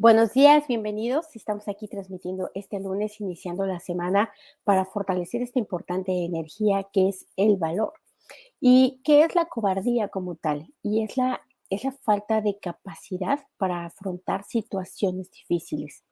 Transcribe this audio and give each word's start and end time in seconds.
Buenos 0.00 0.32
días, 0.32 0.68
bienvenidos. 0.68 1.26
Estamos 1.34 1.66
aquí 1.66 1.88
transmitiendo 1.88 2.52
este 2.54 2.78
lunes, 2.78 3.20
iniciando 3.20 3.66
la 3.66 3.80
semana 3.80 4.32
para 4.62 4.84
fortalecer 4.84 5.42
esta 5.42 5.58
importante 5.58 6.12
energía 6.24 6.86
que 6.92 7.08
es 7.08 7.26
el 7.34 7.56
valor. 7.56 7.94
¿Y 8.60 9.00
qué 9.02 9.24
es 9.24 9.34
la 9.34 9.46
cobardía 9.46 10.06
como 10.06 10.36
tal? 10.36 10.72
Y 10.84 11.02
es 11.02 11.16
la, 11.16 11.40
es 11.68 11.82
la 11.82 11.90
falta 11.90 12.40
de 12.40 12.60
capacidad 12.60 13.40
para 13.56 13.86
afrontar 13.86 14.44
situaciones 14.44 15.32
difíciles. 15.32 16.04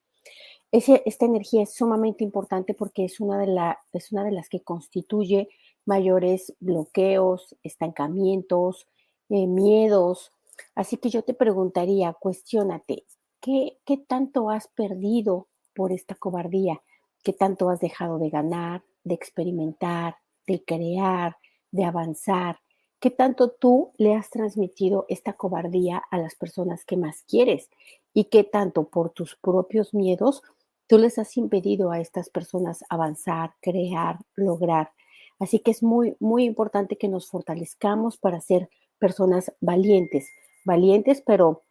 esta 0.73 1.25
energía 1.25 1.63
es 1.63 1.73
sumamente 1.73 2.25
importante 2.25 2.75
porque 2.75 3.05
es 3.05 3.21
una, 3.21 3.39
de 3.39 3.47
la, 3.47 3.79
es 3.93 4.11
una 4.11 4.25
de 4.25 4.33
las 4.33 4.49
que 4.49 4.65
constituye 4.65 5.49
mayores 5.85 6.57
bloqueos, 6.59 7.55
estancamientos, 7.63 8.89
eh, 9.29 9.47
miedos. 9.47 10.33
Así 10.75 10.97
que 10.97 11.09
yo 11.09 11.23
te 11.23 11.35
preguntaría, 11.35 12.13
cuestionate, 12.15 13.05
¿Qué, 13.47 13.97
tanto 14.09 14.51
has 14.51 14.67
perdido 14.67 15.47
por 15.73 15.93
esta 15.93 16.17
cobardía? 16.17 16.83
¿Qué 17.23 17.33
tanto 17.33 17.71
has 17.71 17.79
dejado 17.79 18.19
de 18.19 18.29
ganar, 18.29 18.83
de 19.05 19.15
experimentar, 19.15 20.17
de 20.49 20.65
crear, 20.65 21.37
de 21.71 21.85
avanzar? 21.85 22.59
¿Qué 22.99 23.13
tanto 23.13 23.51
tú 23.53 23.93
le 23.99 24.17
has 24.17 24.31
transmitido 24.31 25.07
esta 25.09 25.35
cobardía 25.35 26.03
a 26.11 26.19
las 26.19 26.35
personas 26.35 26.85
que 26.85 26.97
más 26.97 27.23
quieres? 27.23 27.71
¿Y 28.13 28.25
qué 28.25 28.43
tanto 28.43 28.89
por 28.89 29.11
tus 29.11 29.37
propios 29.37 29.95
miedos 29.95 30.43
tú 30.89 30.99
les 30.99 31.17
has 31.21 31.37
impedido 31.37 31.93
a 31.93 32.01
estas 32.01 32.31
personas 32.31 32.83
avanzar, 32.89 33.55
crear, 33.63 34.19
lograr? 34.35 34.91
Así 35.39 35.61
que 35.61 35.71
es 35.71 35.85
muy, 35.85 36.17
muy 36.19 36.43
importante 36.43 36.99
que 36.99 37.07
nos 37.07 37.29
fortalezcamos 37.29 38.19
para 38.19 38.41
ser 38.41 38.71
personas 38.99 39.53
valientes, 39.61 40.29
valientes, 40.65 41.23
pero 41.25 41.63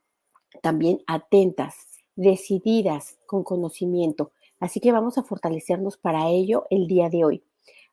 también 0.61 1.01
atentas, 1.07 1.75
decididas, 2.15 3.17
con 3.25 3.43
conocimiento. 3.43 4.31
Así 4.59 4.79
que 4.79 4.91
vamos 4.91 5.17
a 5.17 5.23
fortalecernos 5.23 5.97
para 5.97 6.29
ello 6.29 6.65
el 6.69 6.87
día 6.87 7.09
de 7.09 7.25
hoy. 7.25 7.43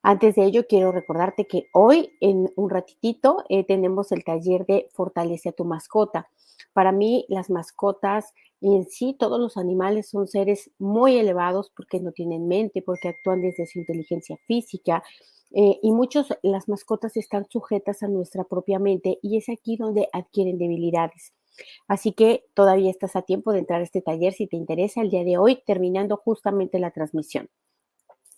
Antes 0.02 0.34
de 0.34 0.44
ello, 0.44 0.66
quiero 0.66 0.90
recordarte 0.90 1.46
que 1.46 1.68
hoy, 1.72 2.10
en 2.20 2.50
un 2.56 2.70
ratitito, 2.70 3.44
eh, 3.48 3.64
tenemos 3.64 4.10
el 4.10 4.24
taller 4.24 4.66
de 4.66 4.88
Fortalece 4.92 5.50
a 5.50 5.52
tu 5.52 5.64
mascota. 5.64 6.28
Para 6.72 6.90
mí, 6.90 7.24
las 7.28 7.50
mascotas 7.50 8.32
y 8.60 8.74
en 8.76 8.88
sí, 8.88 9.16
todos 9.18 9.40
los 9.40 9.56
animales 9.56 10.08
son 10.08 10.26
seres 10.28 10.70
muy 10.78 11.18
elevados 11.18 11.72
porque 11.76 12.00
no 12.00 12.12
tienen 12.12 12.48
mente, 12.48 12.82
porque 12.82 13.08
actúan 13.08 13.42
desde 13.42 13.66
su 13.66 13.80
inteligencia 13.80 14.38
física. 14.46 15.02
Eh, 15.52 15.78
y 15.82 15.92
muchos, 15.92 16.28
las 16.42 16.68
mascotas 16.68 17.16
están 17.16 17.46
sujetas 17.48 18.02
a 18.02 18.08
nuestra 18.08 18.44
propia 18.44 18.78
mente 18.78 19.18
y 19.20 19.36
es 19.36 19.48
aquí 19.48 19.76
donde 19.76 20.08
adquieren 20.12 20.58
debilidades. 20.58 21.32
Así 21.88 22.12
que 22.12 22.44
todavía 22.54 22.90
estás 22.90 23.16
a 23.16 23.22
tiempo 23.22 23.52
de 23.52 23.60
entrar 23.60 23.80
a 23.80 23.84
este 23.84 24.02
taller 24.02 24.32
si 24.32 24.46
te 24.46 24.56
interesa 24.56 25.00
el 25.00 25.10
día 25.10 25.24
de 25.24 25.38
hoy, 25.38 25.62
terminando 25.66 26.16
justamente 26.16 26.78
la 26.78 26.90
transmisión. 26.90 27.48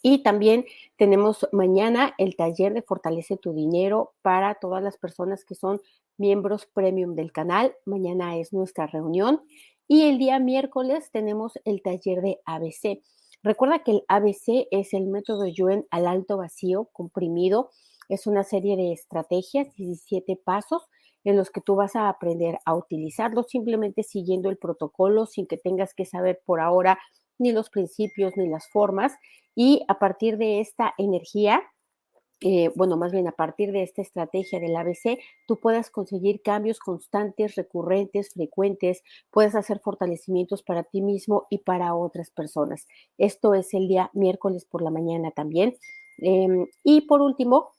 Y 0.06 0.22
también 0.22 0.66
tenemos 0.98 1.48
mañana 1.50 2.14
el 2.18 2.36
taller 2.36 2.74
de 2.74 2.82
Fortalece 2.82 3.38
tu 3.38 3.54
Dinero 3.54 4.12
para 4.20 4.56
todas 4.56 4.82
las 4.82 4.98
personas 4.98 5.46
que 5.46 5.54
son 5.54 5.80
miembros 6.18 6.66
premium 6.66 7.14
del 7.14 7.32
canal. 7.32 7.74
Mañana 7.86 8.36
es 8.36 8.52
nuestra 8.52 8.86
reunión. 8.86 9.40
Y 9.88 10.02
el 10.02 10.18
día 10.18 10.38
miércoles 10.38 11.10
tenemos 11.10 11.58
el 11.64 11.80
taller 11.80 12.20
de 12.20 12.38
ABC. 12.44 13.02
Recuerda 13.42 13.82
que 13.82 13.92
el 13.92 14.04
ABC 14.08 14.68
es 14.70 14.92
el 14.92 15.06
método 15.06 15.46
Yuen 15.46 15.86
al 15.90 16.06
alto 16.06 16.36
vacío 16.36 16.90
comprimido. 16.92 17.70
Es 18.10 18.26
una 18.26 18.44
serie 18.44 18.76
de 18.76 18.92
estrategias, 18.92 19.74
17 19.74 20.36
pasos 20.36 20.82
en 21.24 21.36
los 21.36 21.50
que 21.50 21.60
tú 21.60 21.74
vas 21.74 21.96
a 21.96 22.08
aprender 22.08 22.58
a 22.64 22.74
utilizarlo 22.74 23.42
simplemente 23.42 24.02
siguiendo 24.02 24.50
el 24.50 24.58
protocolo 24.58 25.26
sin 25.26 25.46
que 25.46 25.56
tengas 25.56 25.94
que 25.94 26.04
saber 26.04 26.40
por 26.44 26.60
ahora 26.60 26.98
ni 27.38 27.52
los 27.52 27.70
principios 27.70 28.36
ni 28.36 28.48
las 28.48 28.68
formas. 28.68 29.14
Y 29.54 29.84
a 29.88 29.98
partir 29.98 30.36
de 30.36 30.60
esta 30.60 30.94
energía, 30.98 31.62
eh, 32.40 32.70
bueno, 32.74 32.96
más 32.96 33.12
bien 33.12 33.26
a 33.28 33.32
partir 33.32 33.72
de 33.72 33.82
esta 33.82 34.02
estrategia 34.02 34.60
del 34.60 34.76
ABC, 34.76 35.18
tú 35.46 35.58
puedas 35.60 35.90
conseguir 35.90 36.42
cambios 36.42 36.78
constantes, 36.78 37.54
recurrentes, 37.54 38.30
frecuentes, 38.34 39.02
puedes 39.30 39.54
hacer 39.54 39.80
fortalecimientos 39.80 40.62
para 40.62 40.82
ti 40.82 41.00
mismo 41.00 41.46
y 41.48 41.58
para 41.58 41.94
otras 41.94 42.30
personas. 42.30 42.86
Esto 43.18 43.54
es 43.54 43.72
el 43.72 43.88
día 43.88 44.10
miércoles 44.12 44.66
por 44.66 44.82
la 44.82 44.90
mañana 44.90 45.30
también. 45.30 45.76
Em, 46.18 46.66
y 46.82 47.02
por 47.02 47.22
último, 47.22 47.70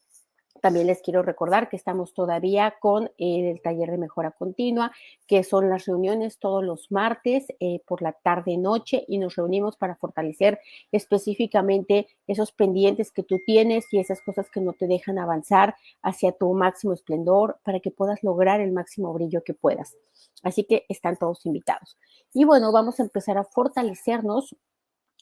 también 0.65 0.87
les 0.87 1.03
quiero 1.03 1.21
recordar 1.21 1.69
que 1.69 1.75
estamos 1.75 2.15
todavía 2.15 2.73
con 2.79 3.11
el 3.19 3.61
taller 3.61 3.91
de 3.91 3.99
mejora 3.99 4.31
continua, 4.31 4.91
que 5.27 5.43
son 5.43 5.69
las 5.69 5.85
reuniones 5.85 6.39
todos 6.39 6.63
los 6.63 6.91
martes 6.91 7.45
eh, 7.59 7.81
por 7.85 8.01
la 8.01 8.13
tarde-noche 8.13 9.05
y 9.07 9.19
nos 9.19 9.35
reunimos 9.35 9.77
para 9.77 9.95
fortalecer 9.95 10.59
específicamente 10.91 12.07
esos 12.25 12.51
pendientes 12.51 13.11
que 13.11 13.21
tú 13.21 13.39
tienes 13.45 13.85
y 13.91 13.99
esas 13.99 14.23
cosas 14.23 14.49
que 14.49 14.59
no 14.59 14.73
te 14.73 14.87
dejan 14.87 15.19
avanzar 15.19 15.75
hacia 16.01 16.31
tu 16.31 16.51
máximo 16.55 16.93
esplendor 16.93 17.59
para 17.63 17.79
que 17.79 17.91
puedas 17.91 18.23
lograr 18.23 18.59
el 18.59 18.71
máximo 18.71 19.13
brillo 19.13 19.43
que 19.43 19.53
puedas. 19.53 19.95
Así 20.41 20.63
que 20.63 20.87
están 20.89 21.15
todos 21.17 21.45
invitados. 21.45 21.95
Y 22.33 22.43
bueno, 22.43 22.71
vamos 22.71 22.99
a 22.99 23.03
empezar 23.03 23.37
a 23.37 23.43
fortalecernos 23.43 24.55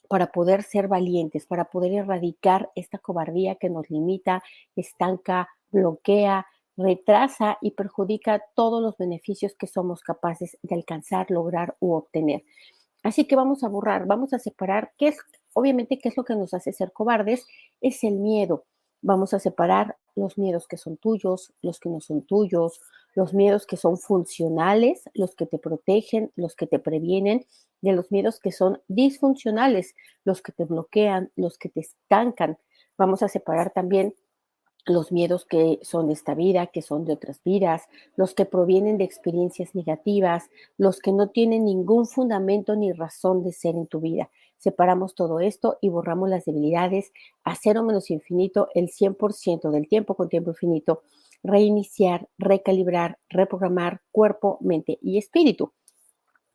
para 0.08 0.31
poder 0.31 0.64
ser 0.64 0.88
valientes, 0.88 1.46
para 1.46 1.66
poder 1.66 1.94
erradicar 1.94 2.72
esta 2.75 2.97
cobardía 2.97 3.56
que 3.56 3.69
nos 3.69 3.90
limita, 3.90 4.44
estanca, 4.75 5.50
bloquea, 5.72 6.46
retrasa 6.78 7.58
y 7.62 7.72
perjudica 7.72 8.44
todos 8.56 8.81
los 8.81 8.97
beneficios 8.97 9.56
que 9.56 9.68
somos 9.68 10.02
capaces 10.02 10.58
de 10.62 10.75
alcanzar, 10.75 11.30
lograr 11.30 11.75
u 11.80 11.94
obtener. 11.94 12.44
Así 13.03 13.25
que 13.25 13.36
vamos 13.36 13.64
a 13.64 13.69
borrar, 13.69 14.06
vamos 14.08 14.34
a 14.34 14.40
separar 14.40 14.94
qué 14.97 15.09
es, 15.09 15.18
obviamente, 15.53 16.00
qué 16.00 16.09
es 16.09 16.18
lo 16.18 16.24
que 16.24 16.35
nos 16.35 16.53
hace 16.53 16.72
ser 16.72 16.94
cobardes, 16.94 17.46
es 17.81 18.03
el 18.03 18.14
miedo. 18.14 18.66
Vamos 19.02 19.34
a 19.34 19.40
separar 19.40 19.97
los 20.16 20.38
miedos 20.38 20.68
que 20.68 20.78
son 20.78 20.97
tuyos, 20.97 21.53
los 21.62 21.80
que 21.80 21.90
no 21.90 22.00
son 22.00 22.22
tuyos, 22.22 22.80
los 23.16 23.34
miedos 23.34 23.66
que 23.66 23.78
son 23.78 23.97
funcionales, 23.97 25.03
los 25.13 25.35
que 25.35 25.46
te 25.46 25.59
protegen, 25.59 26.31
los 26.35 26.56
que 26.56 26.68
te 26.68 26.79
previenen, 26.79 27.46
de 27.81 27.91
los 27.91 28.12
miedos 28.12 28.40
que 28.40 28.51
son 28.51 28.81
disfuncionales, 28.88 29.96
los 30.24 30.41
que 30.41 30.51
te 30.51 30.66
bloquean, 30.66 31.31
los 31.35 31.57
que 31.57 31.69
te 31.69 31.81
estancan. 31.81 32.57
Vamos 32.97 33.23
a 33.23 33.28
separar 33.28 33.72
también 33.72 34.16
los 34.85 35.12
miedos 35.12 35.46
que 35.46 35.79
son 35.81 36.07
de 36.07 36.13
esta 36.13 36.35
vida, 36.35 36.68
que 36.68 36.81
son 36.81 37.06
de 37.06 37.13
otras 37.13 37.41
vidas, 37.44 37.84
los 38.16 38.34
que 38.34 38.46
provienen 38.46 38.97
de 38.97 39.06
experiencias 39.06 39.75
negativas, 39.75 40.50
los 40.78 41.00
que 41.00 41.12
no 41.12 41.29
tienen 41.29 41.66
ningún 41.66 42.06
fundamento 42.06 42.75
ni 42.75 42.91
razón 42.91 43.44
de 43.44 43.53
ser 43.53 43.75
en 43.75 43.88
tu 43.88 44.02
vida. 44.02 44.29
Separamos 44.57 45.16
todo 45.16 45.40
esto 45.40 45.78
y 45.81 45.90
borramos 45.90 46.29
las 46.29 46.46
debilidades 46.46 47.12
a 47.44 47.56
cero 47.56 47.84
menos 47.84 48.09
infinito 48.12 48.69
el 48.75 48.90
100% 48.90 49.72
del 49.72 49.88
tiempo 49.88 50.16
con 50.16 50.29
tiempo 50.29 50.52
infinito. 50.52 51.03
Reiniciar, 51.43 52.29
recalibrar, 52.37 53.19
reprogramar 53.29 54.01
cuerpo, 54.11 54.57
mente 54.61 54.97
y 55.01 55.17
espíritu. 55.17 55.73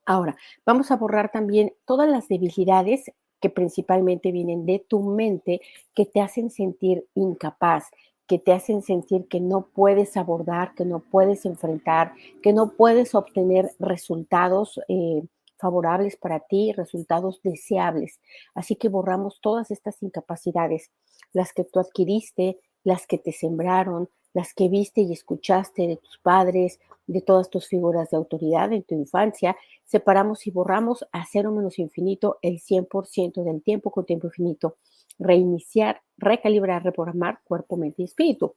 Ahora, 0.06 0.36
vamos 0.64 0.90
a 0.90 0.96
borrar 0.96 1.30
también 1.30 1.74
todas 1.84 2.08
las 2.08 2.28
debilidades 2.28 3.12
que 3.40 3.50
principalmente 3.50 4.32
vienen 4.32 4.66
de 4.66 4.84
tu 4.88 5.00
mente, 5.00 5.60
que 5.94 6.06
te 6.06 6.20
hacen 6.20 6.50
sentir 6.50 7.06
incapaz, 7.14 7.84
que 8.26 8.38
te 8.38 8.52
hacen 8.52 8.82
sentir 8.82 9.26
que 9.28 9.40
no 9.40 9.68
puedes 9.68 10.16
abordar, 10.16 10.74
que 10.74 10.84
no 10.84 11.00
puedes 11.00 11.46
enfrentar, 11.46 12.12
que 12.42 12.52
no 12.52 12.72
puedes 12.72 13.14
obtener 13.14 13.70
resultados 13.78 14.80
eh, 14.88 15.22
favorables 15.58 16.16
para 16.16 16.40
ti, 16.40 16.72
resultados 16.72 17.40
deseables. 17.42 18.20
Así 18.54 18.76
que 18.76 18.88
borramos 18.88 19.40
todas 19.40 19.70
estas 19.70 20.02
incapacidades, 20.02 20.90
las 21.32 21.52
que 21.52 21.64
tú 21.64 21.80
adquiriste, 21.80 22.58
las 22.84 23.06
que 23.06 23.18
te 23.18 23.32
sembraron, 23.32 24.08
las 24.38 24.54
que 24.54 24.68
viste 24.68 25.00
y 25.00 25.12
escuchaste 25.12 25.88
de 25.88 25.96
tus 25.96 26.16
padres, 26.18 26.78
de 27.08 27.20
todas 27.20 27.50
tus 27.50 27.66
figuras 27.66 28.10
de 28.10 28.18
autoridad 28.18 28.72
en 28.72 28.84
tu 28.84 28.94
infancia, 28.94 29.56
separamos 29.84 30.46
y 30.46 30.52
borramos 30.52 31.04
a 31.10 31.26
cero 31.26 31.50
menos 31.50 31.80
infinito 31.80 32.38
el 32.40 32.60
100% 32.60 33.42
del 33.42 33.60
tiempo 33.64 33.90
con 33.90 34.06
tiempo 34.06 34.28
infinito. 34.28 34.76
Reiniciar, 35.18 36.02
recalibrar, 36.16 36.84
reprogramar 36.84 37.40
cuerpo, 37.42 37.76
mente 37.76 38.02
y 38.02 38.04
espíritu. 38.04 38.54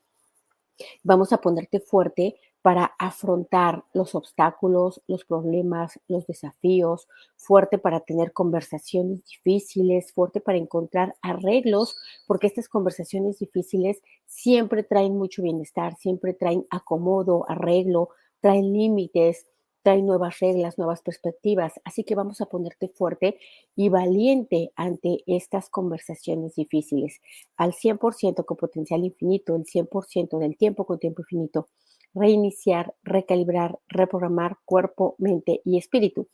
Vamos 1.02 1.34
a 1.34 1.42
ponerte 1.42 1.80
fuerte 1.80 2.36
para 2.62 2.94
afrontar 3.00 3.86
los 3.94 4.14
obstáculos, 4.14 5.02
los 5.08 5.26
problemas, 5.26 6.00
los 6.08 6.28
desafíos, 6.28 7.08
fuerte 7.36 7.78
para 7.80 8.02
tener 8.02 8.34
conversaciones 8.34 9.24
difíciles, 9.26 10.14
fuerte 10.14 10.42
para 10.42 10.58
encontrar 10.58 11.16
arreglos, 11.22 11.96
porque 12.28 12.48
estas 12.48 12.70
conversaciones 12.70 13.40
difíciles 13.40 14.02
siempre 14.28 14.84
traen 14.84 15.18
mucho 15.18 15.42
bienestar, 15.42 15.96
siempre 15.98 16.34
traen 16.34 16.66
acomodo, 16.70 17.46
arreglo, 17.50 18.10
traen 18.42 18.72
límites, 18.74 19.48
traen 19.82 20.06
nuevas 20.06 20.40
reglas, 20.40 20.78
nuevas 20.78 21.02
perspectivas. 21.02 21.74
Así 21.84 22.04
que 22.04 22.14
vamos 22.14 22.42
a 22.42 22.46
ponerte 22.46 22.88
fuerte 22.90 23.40
y 23.76 23.90
valiente 23.90 24.72
ante 24.76 25.24
estas 25.26 25.70
conversaciones 25.70 26.54
difíciles, 26.54 27.22
al 27.58 27.74
100% 27.74 28.46
con 28.46 28.58
potencial 28.58 29.04
infinito, 29.04 29.56
el 29.56 29.66
100% 29.66 30.38
del 30.38 30.58
tiempo 30.58 30.86
con 30.86 31.00
tiempo 31.00 31.22
infinito 31.24 31.68
reiniciar, 32.14 32.94
recalibrar, 33.04 33.80
reprogramar 33.88 34.58
cuerpo, 34.66 35.16
mente 35.18 35.62
y 35.66 35.78
espíritu. 35.78 36.28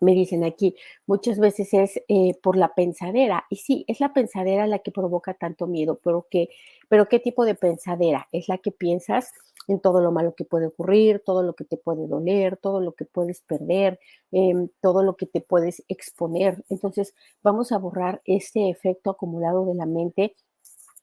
me 0.00 0.12
dicen 0.12 0.44
aquí, 0.44 0.76
muchas 1.06 1.38
veces 1.38 1.72
es 1.74 2.02
eh, 2.08 2.34
por 2.42 2.56
la 2.56 2.74
pensadera. 2.74 3.46
Y 3.50 3.56
sí, 3.56 3.84
es 3.88 4.00
la 4.00 4.12
pensadera 4.12 4.66
la 4.66 4.80
que 4.80 4.90
provoca 4.92 5.34
tanto 5.34 5.66
miedo, 5.66 6.00
pero 6.04 6.26
¿qué, 6.30 6.50
pero 6.88 7.08
¿qué 7.08 7.18
tipo 7.20 7.44
de 7.46 7.54
pensadera? 7.54 8.28
Es 8.32 8.48
la 8.48 8.58
que 8.58 8.72
piensas 8.72 9.32
en 9.68 9.80
todo 9.80 10.00
lo 10.00 10.12
malo 10.12 10.34
que 10.34 10.44
puede 10.44 10.66
ocurrir, 10.66 11.22
todo 11.24 11.42
lo 11.42 11.54
que 11.54 11.64
te 11.64 11.76
puede 11.76 12.06
doler, 12.06 12.56
todo 12.56 12.80
lo 12.80 12.92
que 12.92 13.04
puedes 13.04 13.40
perder, 13.42 13.98
em, 14.32 14.68
todo 14.80 15.02
lo 15.02 15.16
que 15.16 15.26
te 15.26 15.40
puedes 15.40 15.82
exponer. 15.88 16.64
Entonces, 16.68 17.14
vamos 17.42 17.72
a 17.72 17.78
borrar 17.78 18.22
este 18.24 18.70
efecto 18.70 19.10
acumulado 19.10 19.64
de 19.66 19.74
la 19.74 19.86
mente 19.86 20.34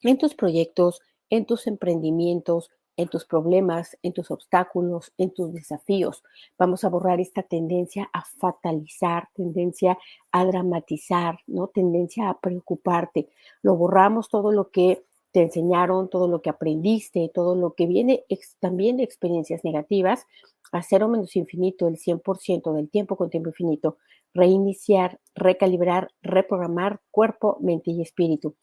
en 0.02 0.18
tus 0.18 0.34
proyectos, 0.34 1.00
en 1.30 1.46
tus 1.46 1.66
emprendimientos, 1.66 2.70
en 2.96 3.08
tus 3.08 3.24
problemas, 3.24 3.96
en 4.02 4.12
tus 4.12 4.30
obstáculos, 4.30 5.12
en 5.18 5.32
tus 5.32 5.52
desafíos. 5.52 6.22
Vamos 6.58 6.84
a 6.84 6.88
borrar 6.88 7.20
esta 7.20 7.42
tendencia 7.42 8.08
a 8.12 8.24
fatalizar, 8.24 9.28
tendencia 9.34 9.98
a 10.32 10.44
dramatizar, 10.44 11.38
¿no? 11.46 11.68
Tendencia 11.68 12.28
a 12.28 12.38
preocuparte. 12.40 13.28
Lo 13.62 13.76
borramos 13.76 14.28
todo 14.28 14.52
lo 14.52 14.70
que 14.70 15.04
te 15.32 15.42
enseñaron, 15.42 16.08
todo 16.08 16.28
lo 16.28 16.42
que 16.42 16.50
aprendiste, 16.50 17.28
todo 17.34 17.56
lo 17.56 17.74
que 17.74 17.86
viene 17.86 18.24
también 18.60 18.96
de 18.96 19.02
experiencias 19.02 19.64
negativas, 19.64 20.26
a 20.70 20.82
cero 20.82 21.08
menos 21.08 21.34
infinito 21.34 21.88
el 21.88 21.96
100% 21.96 22.72
del 22.72 22.88
tiempo 22.88 23.16
con 23.16 23.30
tiempo 23.30 23.48
infinito, 23.48 23.98
reiniciar, 24.32 25.20
recalibrar, 25.34 26.10
reprogramar 26.22 27.00
cuerpo, 27.10 27.58
mente 27.60 27.90
y 27.90 28.02
espíritu. 28.02 28.54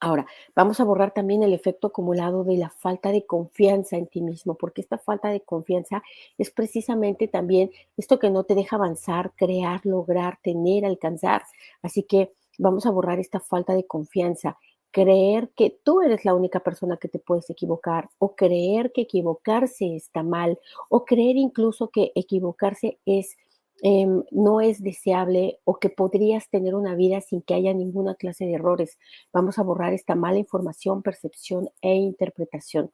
Ahora, 0.00 0.26
vamos 0.54 0.78
a 0.78 0.84
borrar 0.84 1.12
también 1.12 1.42
el 1.42 1.52
efecto 1.52 1.88
acumulado 1.88 2.44
de 2.44 2.56
la 2.56 2.70
falta 2.70 3.10
de 3.10 3.26
confianza 3.26 3.96
en 3.96 4.06
ti 4.06 4.22
mismo, 4.22 4.54
porque 4.54 4.80
esta 4.80 4.96
falta 4.96 5.28
de 5.28 5.40
confianza 5.40 6.04
es 6.36 6.50
precisamente 6.52 7.26
también 7.26 7.72
esto 7.96 8.20
que 8.20 8.30
no 8.30 8.44
te 8.44 8.54
deja 8.54 8.76
avanzar, 8.76 9.32
crear, 9.34 9.84
lograr, 9.84 10.38
tener, 10.40 10.84
alcanzar. 10.84 11.42
Así 11.82 12.04
que 12.04 12.32
vamos 12.58 12.86
a 12.86 12.92
borrar 12.92 13.18
esta 13.18 13.40
falta 13.40 13.74
de 13.74 13.86
confianza, 13.86 14.56
creer 14.92 15.50
que 15.56 15.76
tú 15.82 16.00
eres 16.00 16.24
la 16.24 16.34
única 16.34 16.60
persona 16.60 16.96
que 16.96 17.08
te 17.08 17.18
puedes 17.18 17.50
equivocar, 17.50 18.08
o 18.18 18.36
creer 18.36 18.92
que 18.92 19.02
equivocarse 19.02 19.96
está 19.96 20.22
mal, 20.22 20.60
o 20.90 21.04
creer 21.04 21.36
incluso 21.36 21.88
que 21.88 22.12
equivocarse 22.14 22.98
es 23.04 23.36
Em, 23.82 24.24
no 24.32 24.60
es 24.60 24.82
deseable 24.82 25.60
o 25.64 25.76
que 25.76 25.88
podrías 25.88 26.48
tener 26.50 26.74
una 26.74 26.96
vida 26.96 27.20
sin 27.20 27.42
que 27.42 27.54
haya 27.54 27.72
ninguna 27.72 28.16
clase 28.16 28.44
de 28.44 28.54
errores. 28.54 28.98
Vamos 29.32 29.58
a 29.58 29.62
borrar 29.62 29.92
esta 29.92 30.16
mala 30.16 30.38
información, 30.38 31.02
percepción 31.02 31.70
e 31.80 31.94
interpretación 31.94 32.90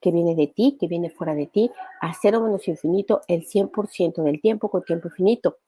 que 0.00 0.10
viene 0.12 0.34
de 0.34 0.46
ti, 0.46 0.76
que 0.78 0.88
viene 0.88 1.10
fuera 1.10 1.34
de 1.34 1.46
ti, 1.46 1.70
a 2.00 2.14
cero 2.14 2.40
menos 2.42 2.68
infinito 2.68 3.22
el 3.28 3.46
100% 3.46 4.22
del 4.22 4.40
tiempo 4.40 4.70
con 4.70 4.84
tiempo 4.84 5.08
infinito. 5.08 5.58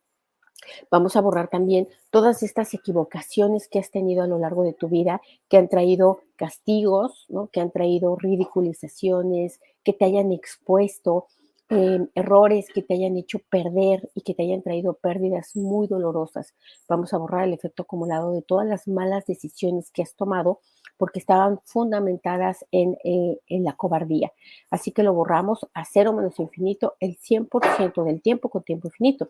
Vamos 0.91 1.17
a 1.17 1.21
borrar 1.21 1.49
también 1.49 1.89
todas 2.11 2.43
estas 2.43 2.75
equivocaciones 2.75 3.69
que 3.69 3.79
has 3.79 3.91
tenido 3.91 4.23
a 4.23 4.27
lo 4.27 4.39
largo 4.39 4.65
de 4.65 4.73
tu 4.73 4.89
vida, 4.89 5.21
que 5.49 5.57
han 5.57 5.69
traído 5.69 6.23
castigos, 6.37 7.27
¿no? 7.29 7.49
que 7.49 7.61
han 7.61 7.71
traído 7.71 8.17
ridiculizaciones, 8.17 9.61
que 9.85 9.93
te 9.93 10.05
hayan 10.05 10.33
expuesto, 10.33 11.27
Em, 11.71 12.09
errores 12.15 12.67
que 12.73 12.81
te 12.81 12.95
hayan 12.95 13.19
hecho 13.19 13.41
perder 13.51 14.09
y 14.15 14.23
que 14.23 14.33
te 14.33 14.43
hayan 14.43 14.63
traído 14.63 14.95
pérdidas 14.95 15.55
muy 15.55 15.87
dolorosas. 15.87 16.55
Vamos 16.89 17.13
a 17.13 17.19
borrar 17.19 17.45
el 17.45 17.53
efecto 17.53 17.83
acumulado 17.83 18.33
de 18.33 18.41
todas 18.41 18.67
las 18.67 18.89
malas 18.89 19.27
decisiones 19.27 19.91
que 19.91 20.01
has 20.01 20.15
tomado 20.15 20.61
porque 20.97 21.19
estaban 21.19 21.61
fundamentadas 21.65 22.65
en, 22.73 22.97
eh, 23.05 23.39
en 23.49 23.65
la 23.65 23.75
cobardía. 23.75 24.33
Así 24.71 24.93
que 24.93 25.03
lo 25.03 25.13
borramos 25.13 25.67
a 25.75 25.85
cero 25.85 26.15
menos 26.15 26.39
infinito 26.41 26.97
el 27.01 27.19
100% 27.19 28.03
del 28.03 28.23
tiempo 28.23 28.49
con 28.49 28.63
tiempo 28.63 28.89
infinito 28.89 29.29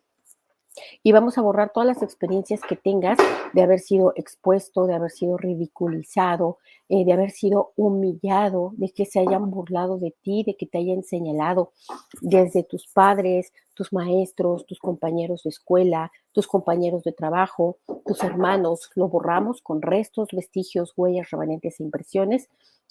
y 1.03 1.13
vamos 1.13 1.39
a 1.39 1.43
borrar 1.43 1.73
todas 1.73 1.87
las 1.87 2.03
experiencias 2.03 2.61
que 2.63 2.77
tengas 2.77 3.19
de 3.53 3.63
haber 3.63 3.81
sido 3.81 4.13
expuesto, 4.17 4.87
de 4.87 4.95
haber 4.95 5.11
sido 5.11 5.37
ridiculizado, 5.37 6.59
eh, 6.89 7.05
de 7.05 7.13
haber 7.13 7.31
sido 7.31 7.73
humillado, 7.77 8.73
de 8.77 8.91
que 8.91 9.05
se 9.05 9.21
hayan 9.21 9.51
burlado 9.51 9.99
de 9.99 10.15
ti, 10.23 10.45
de 10.45 10.57
que 10.57 10.67
te 10.67 10.79
hayan 10.79 11.03
señalado 11.03 11.73
desde 12.21 12.63
tus 12.63 12.87
padres, 12.87 13.53
tus 13.75 13.93
maestros, 13.93 14.67
tus 14.67 14.79
compañeros 14.79 15.43
de 15.45 15.51
escuela, 15.51 16.11
tus 16.33 16.47
compañeros 16.47 17.05
de 17.05 17.13
trabajo, 17.13 17.79
tus 18.07 18.23
hermanos. 18.25 18.91
Lo 18.95 19.09
borramos 19.09 19.63
con 19.63 19.83
restos, 19.83 20.29
vestigios, 20.33 20.93
huellas, 20.97 21.31
remanentes 21.31 21.79
e 21.79 21.85
impresiones 21.85 22.49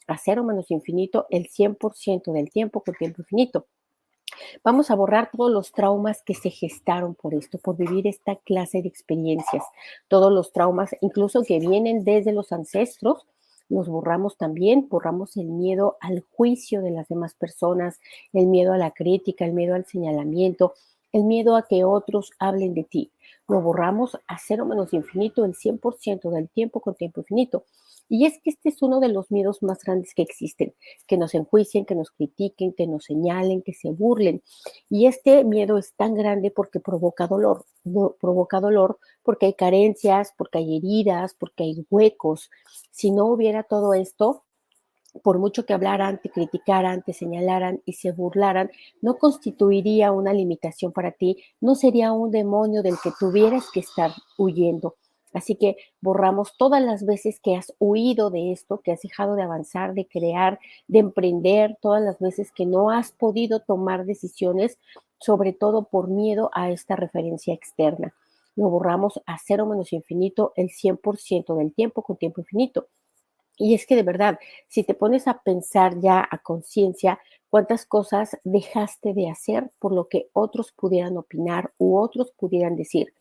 a 0.07 0.18
cero 0.18 0.44
menos 0.44 0.72
infinito 0.72 1.28
el 1.30 1.50
100% 1.50 2.31
del 2.31 2.50
tiempo 2.50 2.81
con 2.81 2.95
tiempo 2.95 3.22
infinito. 3.22 3.68
Vamos 4.63 4.92
a 4.92 4.95
borrar 4.95 5.30
todos 5.31 5.51
los 5.51 5.72
traumas 5.72 6.22
que 6.24 6.34
se 6.34 6.50
gestaron 6.50 7.16
por 7.16 7.34
esto, 7.34 7.57
por 7.57 7.78
vivir 7.78 8.07
esta 8.07 8.36
clase 8.36 8.81
de 8.81 8.88
experiencias, 8.88 9.63
todos 10.07 10.31
los 10.31 10.51
traumas, 10.51 10.95
incluso 11.01 11.44
que 11.44 11.60
vienen 11.60 12.04
desde 12.04 12.34
los 12.34 12.51
ancestros, 12.51 13.25
los 13.69 13.89
borramos 13.89 14.38
también, 14.38 14.88
borramos 14.89 15.36
el 15.36 15.48
miedo 15.48 15.98
al 16.00 16.22
juicio 16.22 16.81
de 16.81 16.92
las 16.92 17.10
demás 17.10 17.34
personas, 17.34 18.00
el 18.31 18.48
miedo 18.48 18.74
a 18.74 18.78
la 18.78 18.92
crítica, 18.92 19.45
el 19.45 19.54
miedo 19.54 19.75
al 19.75 19.86
señalamiento, 19.86 20.74
el 21.12 21.24
miedo 21.24 21.56
a 21.56 21.68
que 21.68 21.84
otros 21.84 22.31
hablen 22.39 22.74
de 22.74 22.84
ti. 22.84 23.12
Lo 23.48 23.62
borramos 23.62 24.18
a 24.28 24.38
cero 24.39 24.66
menos 24.66 24.94
infinito 24.94 25.44
el 25.45 25.54
100% 25.54 26.30
del 26.30 26.50
tiempo 26.50 26.80
con 26.80 26.95
tiempo 26.95 27.22
infinito. 27.22 27.66
Y 28.09 28.25
es 28.25 28.39
que 28.42 28.51
este 28.51 28.69
es 28.69 28.81
uno 28.81 29.00
de 29.00 29.09
los 29.09 29.31
miedos 29.31 29.62
más 29.62 29.80
grandes 29.83 30.13
que 30.13 30.21
existen, 30.21 30.74
que 31.07 31.18
nos 31.18 31.33
enjuicien, 31.33 31.86
que 31.86 31.95
nos 31.95 32.12
critiquen, 32.12 32.74
que 32.74 32.88
nos 32.88 33.06
señalen, 33.06 33.62
que 33.62 33.74
se 33.74 33.92
burlen. 33.92 34.42
Y 34.89 35.07
este 35.07 35.44
miedo 35.44 35.77
es 35.77 35.94
tan 35.95 36.13
grande 36.15 36.51
porque 36.51 36.80
provoca 36.80 37.27
dolor, 37.27 37.65
provoca 38.19 38.59
dolor 38.59 39.00
porque 39.24 39.48
hay 39.48 39.54
carencias, 39.54 40.33
porque 40.38 40.59
hay 40.59 40.77
heridas, 40.77 41.36
porque 41.38 41.63
hay 41.63 41.86
huecos. 41.89 42.50
Si 42.92 43.12
no 43.12 43.25
hubiera 43.25 43.63
todo 43.63 43.94
esto, 43.94 44.45
por 45.24 45.39
mucho 45.39 45.65
que 45.65 45.74
hablaran, 45.74 46.21
te 46.21 46.30
criticaran, 46.30 47.03
te 47.03 47.13
señalaran 47.13 47.81
y 47.86 47.94
se 47.94 48.12
burlaran, 48.12 48.71
no 49.01 49.18
constituiría 49.18 50.12
una 50.12 50.33
limitación 50.33 50.92
para 50.92 51.12
ti, 51.12 51.44
no 51.60 51.75
sería 51.75 52.12
un 52.12 52.31
demonio 52.31 52.83
del 52.83 52.95
que 53.03 53.12
tuvieras 53.19 53.65
que 53.74 53.80
estar 53.81 54.12
huyendo. 54.38 54.95
Así 55.33 55.56
que 55.56 55.77
borramos 56.01 56.56
todas 56.57 56.81
las 56.81 57.06
veces 57.06 57.39
que 57.39 57.56
has 57.56 57.74
huido 57.79 58.29
de 58.29 58.51
esto, 58.51 58.81
que 58.81 58.91
has 58.91 59.01
dejado 59.01 59.35
de 59.35 59.44
avanzar, 59.44 59.94
de 59.94 60.07
crear, 60.07 60.59
de 60.88 61.00
emprender, 61.00 61.77
todas 61.81 62.01
las 62.01 62.19
veces 62.19 62.51
que 62.51 62.65
no 62.65 62.89
has 62.89 63.12
podido 63.12 63.59
tomar 63.59 64.06
decisiones, 64.06 64.79
sobre 65.19 65.53
todo 65.53 65.83
por 65.89 66.07
miedo 66.07 66.50
a 66.53 66.71
esta 66.71 66.96
referencia 66.96 67.53
externa. 67.53 68.13
Lo 68.55 68.69
borramos 68.69 69.22
a 69.25 69.38
cero 69.38 69.65
menos 69.65 69.93
infinito 69.93 70.53
el 70.55 70.69
100% 70.69 71.55
del 71.55 71.74
tiempo 71.74 72.01
con 72.01 72.17
tiempo 72.17 72.41
infinito. 72.41 72.88
Y 73.57 73.74
es 73.74 73.86
que 73.86 73.96
de 73.96 74.03
verdad, 74.03 74.39
si 74.67 74.84
te 74.84 74.93
pones 74.93 75.27
a 75.27 75.41
pensar 75.41 76.00
ya 76.00 76.27
a 76.29 76.38
conciencia 76.39 77.19
cuántas 77.50 77.86
cosas 77.86 78.38
dejaste 78.43 79.13
de 79.13 79.29
hacer 79.29 79.72
por 79.79 79.93
lo 79.93 80.07
que 80.07 80.29
otros 80.34 80.72
pudieran 80.72 81.17
opinar 81.17 81.74
u 81.77 81.98
otros 81.98 82.31
pudieran 82.31 82.75
decir, 82.75 83.13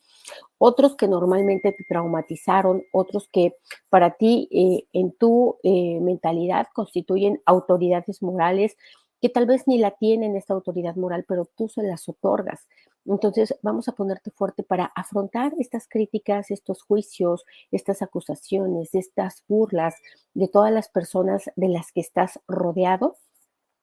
otros 0.58 0.96
que 0.96 1.08
normalmente 1.08 1.72
te 1.72 1.84
traumatizaron, 1.88 2.82
otros 2.92 3.28
que 3.32 3.56
para 3.88 4.12
ti 4.12 4.48
eh, 4.50 4.88
en 4.92 5.12
tu 5.12 5.56
eh, 5.62 6.00
mentalidad 6.00 6.68
constituyen 6.74 7.40
autoridades 7.44 8.22
morales 8.22 8.76
que 9.20 9.28
tal 9.28 9.46
vez 9.46 9.66
ni 9.66 9.78
la 9.78 9.92
tienen 9.92 10.36
esta 10.36 10.54
autoridad 10.54 10.96
moral, 10.96 11.24
pero 11.26 11.46
tú 11.56 11.68
se 11.68 11.82
las 11.82 12.08
otorgas. 12.08 12.66
Entonces, 13.06 13.54
vamos 13.62 13.88
a 13.88 13.92
ponerte 13.92 14.30
fuerte 14.30 14.62
para 14.62 14.86
afrontar 14.94 15.52
estas 15.58 15.88
críticas, 15.88 16.50
estos 16.50 16.82
juicios, 16.82 17.44
estas 17.70 18.02
acusaciones, 18.02 18.94
estas 18.94 19.44
burlas 19.48 19.94
de 20.34 20.48
todas 20.48 20.72
las 20.72 20.88
personas 20.88 21.50
de 21.54 21.68
las 21.68 21.92
que 21.92 22.00
estás 22.00 22.40
rodeado, 22.48 23.16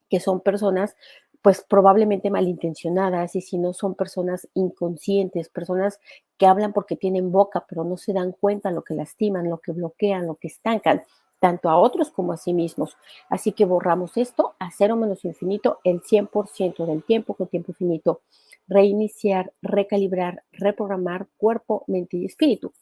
que 0.10 0.20
son 0.20 0.42
personas 0.42 0.96
pues 1.44 1.62
probablemente 1.62 2.32
malintencionadas 2.32 3.36
y 3.36 3.42
si 3.42 3.58
no 3.58 3.74
son 3.74 3.96
personas 3.96 4.48
inconscientes, 4.54 5.50
personas 5.50 6.00
que 6.38 6.48
hablan 6.48 6.72
porque 6.72 6.96
tienen 6.96 7.32
boca, 7.32 7.66
pero 7.68 7.84
no 7.84 7.98
se 7.98 8.14
dan 8.14 8.32
cuenta 8.32 8.72
lo 8.72 8.84
que 8.84 8.96
lastiman, 8.96 9.50
lo 9.50 9.60
que 9.60 9.74
bloquean, 9.74 10.26
lo 10.26 10.36
que 10.36 10.48
estancan, 10.48 11.04
tanto 11.40 11.70
a 11.70 11.78
otros 11.78 12.12
como 12.12 12.32
a 12.32 12.38
sí 12.38 12.54
mismos. 12.54 12.96
Así 13.30 13.52
que 13.52 13.66
borramos 13.66 14.16
esto 14.16 14.56
a 14.58 14.72
cero 14.72 14.96
menos 14.96 15.26
infinito 15.26 15.80
el 15.84 16.02
100% 16.02 16.86
del 16.86 17.04
tiempo 17.04 17.34
con 17.34 17.48
tiempo 17.48 17.74
infinito 17.74 18.22
reiniciar, 18.68 19.54
recalibrar, 19.62 20.44
reprogramar 20.52 21.28
cuerpo, 21.38 21.84
mente 21.88 22.18
y 22.18 22.26
espíritu. 22.26 22.74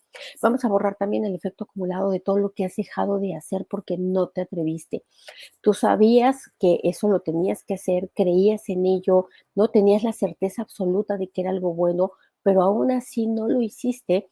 Vamos 0.41 0.63
a 0.65 0.67
borrar 0.69 0.95
también 0.95 1.25
el 1.25 1.35
efecto 1.35 1.63
acumulado 1.63 2.11
de 2.11 2.19
todo 2.19 2.38
lo 2.38 2.51
que 2.51 2.65
has 2.65 2.75
dejado 2.75 3.19
de 3.19 3.35
hacer 3.35 3.65
porque 3.69 3.97
no 3.97 4.27
te 4.27 4.41
atreviste. 4.41 5.03
Tú 5.61 5.73
sabías 5.73 6.51
que 6.59 6.79
eso 6.83 7.09
lo 7.09 7.21
tenías 7.21 7.63
que 7.63 7.75
hacer, 7.75 8.09
creías 8.15 8.69
en 8.69 8.85
ello, 8.85 9.27
no 9.55 9.69
tenías 9.69 10.03
la 10.03 10.13
certeza 10.13 10.61
absoluta 10.63 11.17
de 11.17 11.29
que 11.29 11.41
era 11.41 11.51
algo 11.51 11.73
bueno, 11.73 12.11
pero 12.43 12.61
aún 12.63 12.91
así 12.91 13.27
no 13.27 13.47
lo 13.47 13.61
hiciste 13.61 14.29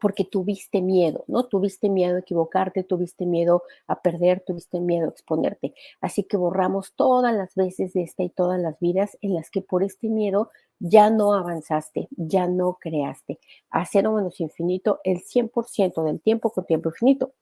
porque 0.00 0.24
tuviste 0.24 0.82
miedo, 0.82 1.24
¿no? 1.28 1.44
Tuviste 1.46 1.88
miedo 1.88 2.16
a 2.16 2.20
equivocarte, 2.20 2.84
tuviste 2.84 3.26
miedo 3.26 3.62
a 3.86 4.02
perder, 4.02 4.42
tuviste 4.46 4.80
miedo 4.80 5.06
a 5.06 5.10
exponerte. 5.10 5.74
Así 6.00 6.24
que 6.24 6.36
borramos 6.36 6.94
todas 6.94 7.34
las 7.34 7.54
veces 7.54 7.92
de 7.92 8.02
esta 8.02 8.22
y 8.22 8.30
todas 8.30 8.60
las 8.60 8.78
vidas 8.80 9.16
en 9.20 9.34
las 9.34 9.50
que 9.50 9.62
por 9.62 9.82
este 9.82 10.08
miedo 10.08 10.50
ya 10.78 11.10
no 11.10 11.32
avanzaste, 11.32 12.08
ya 12.10 12.46
no 12.46 12.78
creaste. 12.80 13.38
A 13.70 13.86
cero 13.86 14.12
menos 14.12 14.40
infinito 14.40 15.00
el 15.04 15.22
100% 15.22 16.04
del 16.04 16.20
tiempo 16.20 16.50
con 16.50 16.66
tiempo 16.66 16.90
infinito. 16.90 17.32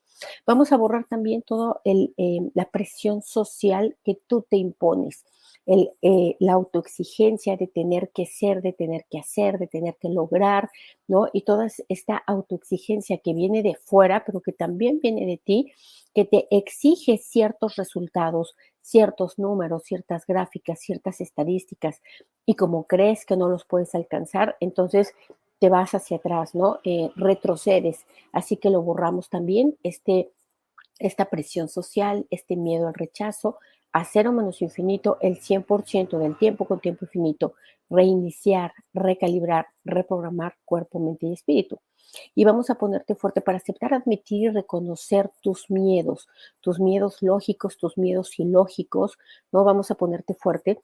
Vamos 0.47 0.71
a 0.71 0.77
borrar 0.77 1.07
también 1.07 1.43
toda 1.43 1.81
eh, 1.85 2.41
la 2.55 2.71
presión 2.71 3.23
social 3.23 3.97
que 4.05 4.17
tú 4.29 4.47
te 4.49 4.57
impones 4.57 5.25
eh, 5.67 6.37
la 6.41 6.53
autoexigencia 6.53 7.57
de 7.57 7.67
tener 7.67 8.11
que 8.11 8.27
ser, 8.27 8.61
de 8.61 8.75
tener 8.75 9.07
que 9.11 9.19
hacer, 9.19 9.59
de 9.59 9.67
tener 9.67 9.97
que 9.97 10.11
lograr, 10.11 10.71
¿no? 11.09 11.29
Y 11.33 11.43
toda 11.43 11.69
esta 11.89 12.17
autoexigencia 12.27 13.19
que 13.19 13.33
viene 13.33 13.63
de 13.63 13.75
fuera, 13.75 14.25
pero 14.27 14.43
que 14.43 14.53
también 14.53 15.01
viene 15.03 15.25
de 15.25 15.39
ti, 15.39 15.73
que 16.15 16.27
te 16.27 16.47
exige 16.51 17.17
ciertos 17.17 17.77
resultados, 17.77 18.57
ciertos 18.83 19.39
números, 19.39 19.85
ciertas 19.85 20.27
gráficas, 20.27 20.81
ciertas 20.81 21.23
estadísticas, 21.23 22.03
y 22.45 22.57
como 22.57 22.85
crees 22.85 23.25
que 23.25 23.37
no 23.37 23.49
los 23.49 23.65
puedes 23.65 23.95
alcanzar, 23.95 24.57
entonces 24.61 25.15
te 25.61 25.71
vas 25.71 25.95
hacia 25.95 26.19
atrás, 26.19 26.55
¿no? 26.55 26.81
Eh, 26.85 27.09
retrocedes. 27.17 28.05
Así 28.33 28.59
que 28.59 28.69
lo 28.69 28.83
borramos 28.83 29.31
también, 29.31 29.79
este, 29.83 30.31
esta 30.99 31.31
presión 31.31 31.69
social, 31.69 32.27
este 32.31 32.57
miedo 32.57 32.87
al 32.87 32.95
rechazo, 32.95 33.59
a 33.95 34.05
cero 34.05 34.33
menos 34.33 34.61
infinito 34.61 35.19
el 35.21 35.39
100% 35.41 36.19
del 36.19 36.37
tiempo 36.37 36.65
con 36.65 36.81
tiempo 36.81 37.05
infinito, 37.05 37.55
reiniciar, 37.89 38.73
recalibrar, 38.93 39.69
reprogramar 39.85 40.57
cuerpo, 40.65 40.99
mente 40.99 41.27
y 41.27 41.33
espíritu. 41.33 41.79
Y 42.35 42.45
vamos 42.45 42.71
a 42.71 42.75
ponerte 42.75 43.15
fuerte 43.15 43.41
para 43.41 43.59
aceptar, 43.59 43.95
admitir 43.95 44.43
y 44.43 44.49
reconocer 44.49 45.31
tus 45.41 45.71
miedos, 45.71 46.29
tus 46.61 46.81
miedos 46.81 47.23
lógicos, 47.23 47.77
tus 47.77 47.97
miedos 47.97 48.37
ilógicos, 48.39 49.17
¿no? 49.53 49.63
Vamos 49.63 49.93
a 49.93 49.95
ponerte 49.95 50.35
fuerte 50.35 50.83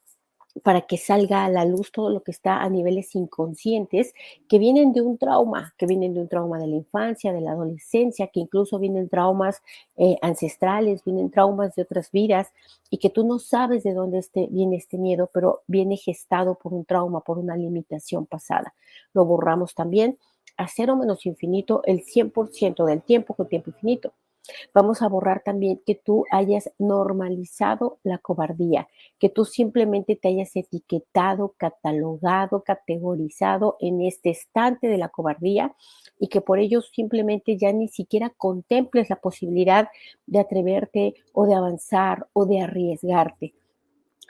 para 0.63 0.83
que 0.83 0.97
salga 0.97 1.45
a 1.45 1.49
la 1.49 1.65
luz 1.65 1.93
todo 1.93 2.11
lo 2.11 2.23
que 2.23 2.31
está 2.31 2.63
a 2.63 2.69
niveles 2.69 3.15
inconscientes 3.15 4.13
que 4.49 4.59
vienen 4.59 4.93
de 4.93 5.01
un 5.01 5.17
trauma, 5.17 5.75
que 5.79 5.87
vienen 5.87 6.15
de 6.15 6.21
un 6.21 6.29
trauma 6.29 6.59
de 6.59 6.67
la 6.67 6.77
infancia, 6.77 7.33
de 7.33 7.41
la 7.41 7.53
adolescencia, 7.53 8.27
que 8.29 8.41
incluso 8.41 8.79
vienen 8.79 9.09
traumas 9.09 9.63
eh, 9.97 10.17
ancestrales, 10.23 11.05
vienen 11.05 11.31
traumas 11.31 11.75
de 11.75 11.83
otras 11.83 12.11
vidas 12.11 12.53
y 12.91 12.99
que 12.99 13.11
tú 13.11 13.25
no 13.25 13.39
sabes 13.39 13.85
de 13.85 13.95
dónde 13.95 14.19
este, 14.19 14.49
viene 14.51 14.77
este 14.77 14.99
miedo, 14.99 15.31
pero 15.33 15.63
viene 15.67 15.97
gestado 15.97 16.57
por 16.57 16.75
un 16.75 16.85
trauma, 16.85 17.21
por 17.21 17.39
una 17.39 17.57
limitación 17.57 18.27
pasada. 18.27 18.75
Lo 19.15 19.25
borramos 19.25 19.75
también 19.75 20.19
a 20.57 20.69
cero 20.69 20.97
menos 20.97 21.25
infinito 21.27 21.83
el 21.85 22.05
100% 22.05 22.85
del 22.85 23.03
tiempo 23.03 23.35
con 23.35 23.49
tiempo 23.49 23.71
infinito. 23.71 24.13
Vamos 24.75 25.03
a 25.03 25.09
borrar 25.09 25.43
también 25.45 25.81
que 25.85 25.95
tú 25.95 26.25
hayas 26.31 26.71
normalizado 26.79 27.99
la 28.03 28.19
cobardía, 28.19 28.89
que 29.19 29.29
tú 29.29 29.45
simplemente 29.45 30.17
te 30.17 30.29
hayas 30.29 30.55
etiquetado, 30.57 31.55
catalogado, 31.57 32.63
categorizado 32.63 33.77
en 33.81 34.03
este 34.03 34.31
estante 34.31 34.89
de 34.89 34.99
la 34.99 35.09
cobardía 35.09 35.75
y 36.19 36.29
que 36.29 36.41
por 36.41 36.59
ello 36.59 36.83
simplemente 36.83 37.57
ya 37.57 37.73
ni 37.73 37.89
siquiera 37.89 38.31
contemples 38.31 39.11
la 39.11 39.17
posibilidad 39.17 39.89
de 40.27 40.41
atreverte 40.41 41.15
o 41.33 41.47
de 41.47 41.55
avanzar 41.55 42.29
o 42.33 42.47
de 42.47 42.61
arriesgarte. 42.61 43.55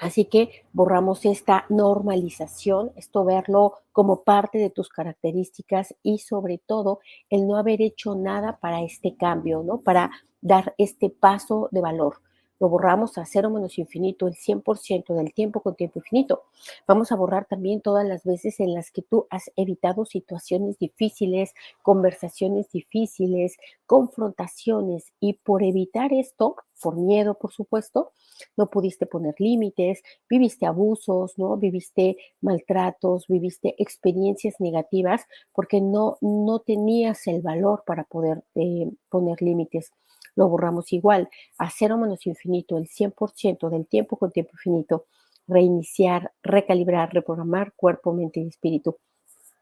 Así 0.00 0.24
que 0.24 0.64
borramos 0.72 1.26
esta 1.26 1.66
normalización, 1.68 2.90
esto 2.96 3.22
verlo 3.22 3.74
como 3.92 4.22
parte 4.22 4.56
de 4.56 4.70
tus 4.70 4.88
características 4.88 5.94
y 6.02 6.18
sobre 6.18 6.56
todo 6.56 7.00
el 7.28 7.46
no 7.46 7.56
haber 7.56 7.82
hecho 7.82 8.14
nada 8.14 8.58
para 8.60 8.82
este 8.82 9.14
cambio, 9.16 9.62
¿no? 9.62 9.82
Para 9.82 10.10
dar 10.40 10.74
este 10.78 11.10
paso 11.10 11.68
de 11.70 11.82
valor 11.82 12.22
lo 12.60 12.68
borramos 12.68 13.18
a 13.18 13.24
cero 13.24 13.50
menos 13.50 13.78
infinito 13.78 14.28
el 14.28 14.34
100% 14.34 15.14
del 15.14 15.32
tiempo 15.32 15.60
con 15.60 15.74
tiempo 15.74 15.98
infinito. 15.98 16.44
Vamos 16.86 17.10
a 17.10 17.16
borrar 17.16 17.46
también 17.46 17.80
todas 17.80 18.06
las 18.06 18.22
veces 18.24 18.60
en 18.60 18.74
las 18.74 18.90
que 18.90 19.02
tú 19.02 19.26
has 19.30 19.50
evitado 19.56 20.04
situaciones 20.04 20.78
difíciles, 20.78 21.54
conversaciones 21.82 22.70
difíciles, 22.70 23.56
confrontaciones 23.86 25.12
y 25.20 25.34
por 25.34 25.62
evitar 25.62 26.12
esto, 26.12 26.56
por 26.82 26.96
miedo, 26.96 27.34
por 27.34 27.52
supuesto, 27.52 28.12
no 28.56 28.68
pudiste 28.68 29.06
poner 29.06 29.34
límites, 29.38 30.02
viviste 30.28 30.66
abusos, 30.66 31.38
¿no? 31.38 31.56
Viviste 31.56 32.16
maltratos, 32.40 33.26
viviste 33.26 33.74
experiencias 33.78 34.56
negativas 34.60 35.26
porque 35.52 35.80
no, 35.80 36.18
no 36.20 36.60
tenías 36.60 37.26
el 37.26 37.42
valor 37.42 37.84
para 37.86 38.04
poder 38.04 38.44
eh, 38.54 38.90
poner 39.08 39.40
límites 39.42 39.92
lo 40.36 40.48
borramos 40.48 40.92
igual, 40.92 41.28
a 41.58 41.70
cero 41.70 41.96
menos 41.98 42.26
infinito, 42.26 42.78
el 42.78 42.88
100% 42.88 43.70
del 43.70 43.86
tiempo 43.86 44.16
con 44.16 44.32
tiempo 44.32 44.52
infinito, 44.54 45.06
reiniciar, 45.46 46.32
recalibrar, 46.42 47.12
reprogramar 47.12 47.72
cuerpo, 47.74 48.12
mente 48.12 48.40
y 48.40 48.48
espíritu. 48.48 48.96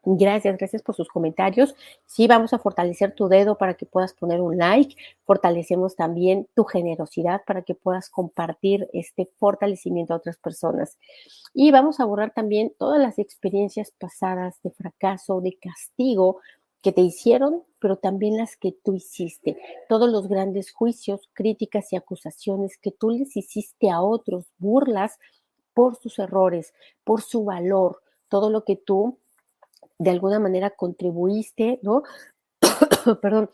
Gracias, 0.03 0.57
gracias 0.57 0.81
por 0.81 0.95
sus 0.95 1.09
comentarios. 1.09 1.75
Sí, 2.05 2.25
vamos 2.25 2.53
a 2.53 2.59
fortalecer 2.59 3.13
tu 3.13 3.27
dedo 3.27 3.57
para 3.57 3.73
que 3.73 3.85
puedas 3.85 4.13
poner 4.13 4.39
un 4.39 4.57
like. 4.57 4.95
Fortalecemos 5.25 5.97
también 5.97 6.47
tu 6.55 6.63
generosidad 6.63 7.41
para 7.45 7.63
que 7.63 7.75
puedas 7.75 8.09
compartir 8.09 8.87
este 8.93 9.29
fortalecimiento 9.37 10.13
a 10.13 10.17
otras 10.17 10.37
personas. 10.37 10.97
Y 11.53 11.71
vamos 11.71 11.99
a 11.99 12.05
borrar 12.05 12.33
también 12.33 12.73
todas 12.79 12.99
las 13.01 13.19
experiencias 13.19 13.91
pasadas 13.91 14.55
de 14.63 14.71
fracaso, 14.71 15.41
de 15.41 15.57
castigo, 15.57 16.39
que 16.81 16.91
te 16.91 17.01
hicieron, 17.01 17.63
pero 17.79 17.97
también 17.97 18.37
las 18.37 18.55
que 18.55 18.71
tú 18.71 18.93
hiciste. 18.93 19.57
Todos 19.89 20.09
los 20.09 20.27
grandes 20.27 20.71
juicios, 20.71 21.29
críticas 21.33 21.91
y 21.91 21.95
acusaciones 21.95 22.77
que 22.77 22.91
tú 22.91 23.09
les 23.09 23.35
hiciste 23.35 23.89
a 23.89 24.01
otros, 24.01 24.45
burlas 24.57 25.19
por 25.73 25.97
sus 25.97 26.19
errores, 26.19 26.73
por 27.03 27.21
su 27.21 27.43
valor, 27.43 28.01
todo 28.29 28.49
lo 28.49 28.63
que 28.63 28.75
tú 28.75 29.17
de 29.97 30.11
alguna 30.11 30.39
manera 30.39 30.69
contribuiste, 30.71 31.79
¿no? 31.81 32.03
Perdón, 33.21 33.49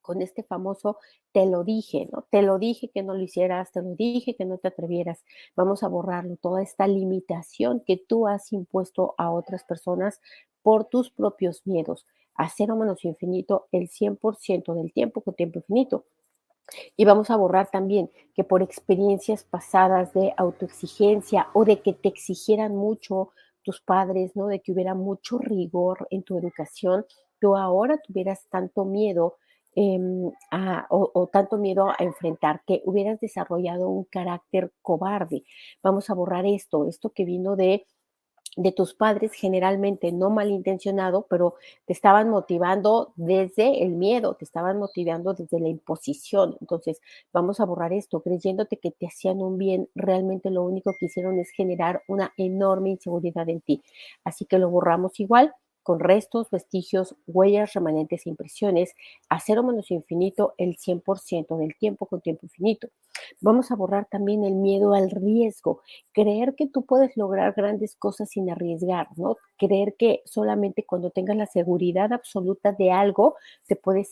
con 0.00 0.22
este 0.22 0.42
famoso 0.44 0.98
te 1.32 1.46
lo 1.46 1.64
dije, 1.64 2.08
¿no? 2.12 2.26
Te 2.30 2.42
lo 2.42 2.58
dije 2.58 2.88
que 2.88 3.02
no 3.02 3.14
lo 3.14 3.22
hicieras, 3.22 3.72
te 3.72 3.82
lo 3.82 3.94
dije 3.94 4.36
que 4.36 4.44
no 4.44 4.58
te 4.58 4.68
atrevieras. 4.68 5.24
Vamos 5.56 5.82
a 5.82 5.88
borrarlo, 5.88 6.36
toda 6.36 6.62
esta 6.62 6.86
limitación 6.86 7.82
que 7.84 7.96
tú 7.96 8.28
has 8.28 8.52
impuesto 8.52 9.14
a 9.18 9.30
otras 9.30 9.64
personas 9.64 10.20
por 10.62 10.84
tus 10.84 11.10
propios 11.10 11.62
miedos 11.66 12.06
a 12.42 12.48
cero 12.48 12.76
menos 12.76 13.04
infinito 13.04 13.68
el 13.72 13.88
100% 13.88 14.74
del 14.74 14.92
tiempo 14.92 15.20
con 15.22 15.34
tiempo 15.34 15.58
infinito. 15.60 16.04
Y 16.96 17.04
vamos 17.04 17.30
a 17.30 17.36
borrar 17.36 17.70
también 17.70 18.10
que 18.34 18.44
por 18.44 18.62
experiencias 18.62 19.44
pasadas 19.44 20.12
de 20.14 20.32
autoexigencia 20.36 21.48
o 21.54 21.64
de 21.64 21.80
que 21.80 21.92
te 21.92 22.08
exigieran 22.08 22.74
mucho 22.74 23.30
tus 23.62 23.80
padres, 23.80 24.34
¿no? 24.36 24.46
De 24.46 24.60
que 24.60 24.72
hubiera 24.72 24.94
mucho 24.94 25.38
rigor 25.38 26.06
en 26.10 26.22
tu 26.22 26.38
educación, 26.38 27.04
tú 27.40 27.56
ahora 27.56 27.98
tuvieras 27.98 28.46
tanto 28.48 28.84
miedo 28.84 29.36
em, 29.74 30.30
o, 30.90 31.10
o, 31.14 31.26
tanto 31.28 31.56
miedo 31.58 31.88
a 31.88 31.96
enfrentar, 32.00 32.62
que 32.66 32.82
hubieras 32.84 33.20
desarrollado 33.20 33.88
un 33.88 34.04
carácter 34.04 34.72
cobarde. 34.82 35.44
Vamos 35.82 36.10
a 36.10 36.14
borrar 36.14 36.46
esto, 36.46 36.86
esto 36.86 37.10
que 37.10 37.24
vino 37.24 37.56
de 37.56 37.86
de 38.56 38.72
tus 38.72 38.94
padres, 38.94 39.32
generalmente 39.32 40.12
no 40.12 40.28
malintencionado, 40.30 41.26
pero 41.30 41.54
te 41.86 41.92
estaban 41.92 42.28
motivando 42.28 43.12
desde 43.16 43.82
el 43.82 43.92
miedo, 43.92 44.34
te 44.34 44.44
estaban 44.44 44.78
motivando 44.78 45.32
desde 45.34 45.58
la 45.60 45.68
imposición. 45.68 46.56
Entonces, 46.60 47.00
vamos 47.32 47.60
a 47.60 47.64
borrar 47.64 47.92
esto, 47.92 48.20
creyéndote 48.20 48.76
que 48.78 48.90
te 48.90 49.06
hacían 49.06 49.40
un 49.42 49.56
bien, 49.58 49.88
realmente 49.94 50.50
lo 50.50 50.62
único 50.64 50.94
que 50.98 51.06
hicieron 51.06 51.38
es 51.38 51.50
generar 51.50 52.02
una 52.08 52.32
enorme 52.36 52.90
inseguridad 52.90 53.48
en 53.48 53.60
ti. 53.62 53.82
Así 54.24 54.44
que 54.44 54.58
lo 54.58 54.70
borramos 54.70 55.18
igual 55.20 55.54
con 55.82 56.00
restos, 56.00 56.50
vestigios, 56.50 57.16
huellas, 57.26 57.72
remanentes 57.74 58.26
e 58.26 58.30
impresiones, 58.30 58.94
a 59.28 59.40
cero 59.40 59.62
menos 59.62 59.90
infinito 59.90 60.54
el 60.58 60.76
100% 60.76 61.56
del 61.56 61.76
tiempo 61.76 62.06
con 62.06 62.20
tiempo 62.20 62.46
infinito. 62.46 62.88
Vamos 63.40 63.70
a 63.70 63.76
borrar 63.76 64.06
también 64.10 64.44
el 64.44 64.54
miedo 64.54 64.94
al 64.94 65.10
riesgo, 65.10 65.80
creer 66.12 66.54
que 66.54 66.66
tú 66.66 66.84
puedes 66.84 67.16
lograr 67.16 67.54
grandes 67.56 67.94
cosas 67.96 68.30
sin 68.30 68.50
arriesgar, 68.50 69.08
¿no? 69.16 69.36
Creer 69.58 69.94
que 69.98 70.22
solamente 70.24 70.84
cuando 70.84 71.10
tengas 71.10 71.36
la 71.36 71.46
seguridad 71.46 72.12
absoluta 72.12 72.72
de 72.72 72.90
algo 72.90 73.36
te 73.66 73.76
puedes, 73.76 74.10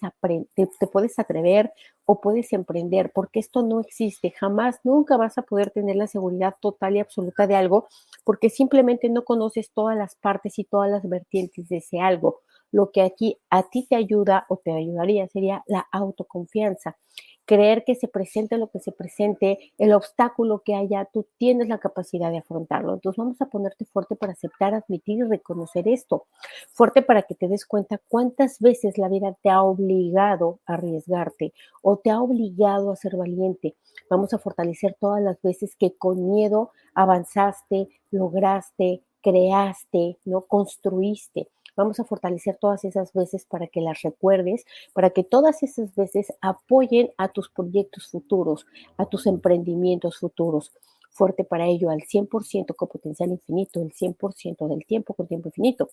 te, 0.55 0.67
te 0.79 0.87
puedes 0.87 1.19
atrever 1.19 1.73
o 2.05 2.21
puedes 2.21 2.53
emprender, 2.53 3.13
porque 3.13 3.39
esto 3.39 3.63
no 3.63 3.81
existe. 3.81 4.33
Jamás, 4.33 4.81
nunca 4.85 5.17
vas 5.17 5.39
a 5.39 5.43
poder 5.43 5.71
tener 5.71 5.97
la 5.97 6.09
seguridad 6.09 6.57
total 6.61 6.97
y 6.97 7.01
absoluta 7.01 7.47
de 7.47 7.55
algo 7.55 7.89
porque 8.25 8.51
simplemente 8.51 9.09
no 9.11 9.25
conoces 9.25 9.73
todas 9.73 9.97
las 9.97 10.17
partes 10.17 10.59
y 10.59 10.65
todas 10.65 10.91
las 10.91 11.09
vertientes 11.09 11.69
de 11.69 11.79
ese 11.79 12.01
algo. 12.01 12.41
Lo 12.73 12.91
que 12.93 13.03
aquí 13.03 13.39
a 13.51 13.65
ti 13.69 13.87
te 13.89 13.97
ayuda 13.97 14.47
o 14.49 14.59
te 14.59 14.73
ayudaría 14.73 15.27
sería 15.29 15.63
la 15.67 15.87
autoconfianza 15.93 16.97
creer 17.45 17.85
que 17.85 17.95
se 17.95 18.09
presente 18.09 18.59
lo 18.59 18.71
que 18.71 18.81
se 18.81 18.93
presente, 18.93 19.73
el 19.79 19.93
obstáculo 19.93 20.63
que 20.65 20.75
haya, 20.75 21.05
tú 21.13 21.27
tienes 21.37 21.69
la 21.69 21.79
capacidad 21.79 22.31
de 22.31 22.39
afrontarlo. 22.39 22.95
Entonces 22.95 23.19
vamos 23.19 23.41
a 23.41 23.47
ponerte 23.47 23.85
fuerte 23.85 24.17
para 24.17 24.33
aceptar, 24.33 24.75
admitir 24.75 25.19
y 25.19 25.23
reconocer 25.23 25.89
esto. 25.89 26.27
Fuerte 26.73 27.03
para 27.03 27.23
que 27.23 27.35
te 27.35 27.49
des 27.49 27.67
cuenta 27.67 28.01
cuántas 28.09 28.61
veces 28.61 28.99
la 28.99 29.09
vida 29.09 29.37
te 29.43 29.51
ha 29.51 29.63
obligado 29.63 30.61
a 30.67 30.75
arriesgarte 30.75 31.53
o 31.83 31.97
te 31.97 32.11
ha 32.11 32.21
obligado 32.21 32.93
a 32.93 32.97
ser 32.97 33.17
valiente. 33.17 33.75
Vamos 34.09 34.33
a 34.33 34.39
fortalecer 34.39 34.97
todas 35.01 35.23
las 35.23 35.41
veces 35.43 35.75
que 35.77 35.97
con 35.97 36.31
miedo 36.31 36.71
avanzaste, 36.95 37.89
lograste, 38.11 39.03
creaste, 39.23 40.19
¿no? 40.25 40.43
Construiste. 40.43 41.49
Vamos 41.77 42.01
a 42.01 42.05
fortalecer 42.05 42.57
todas 42.57 42.85
esas 42.85 43.13
veces 43.13 43.45
para 43.45 43.67
que 43.67 43.81
las 43.81 44.03
recuerdes, 44.03 44.65
para 44.93 45.11
que 45.11 45.25
todas 45.25 45.63
esas 45.63 45.95
veces 45.95 46.33
apoyen 46.41 47.11
a 47.17 47.29
tus 47.29 47.49
proyectos 47.49 48.09
futuros, 48.09 48.67
a 48.97 49.07
tus 49.07 49.27
emprendimientos 49.27 50.19
futuros. 50.19 50.73
Fuerte 51.11 51.45
para 51.45 51.67
ello 51.67 51.91
al 51.91 52.01
100% 52.03 52.75
con 52.77 52.89
potencial 52.89 53.31
infinito, 53.31 53.83
el 53.83 53.93
100% 53.93 54.69
del 54.69 54.87
tiempo 54.87 55.15
con 55.15 55.27
tiempo 55.27 55.49
infinito. 55.49 55.91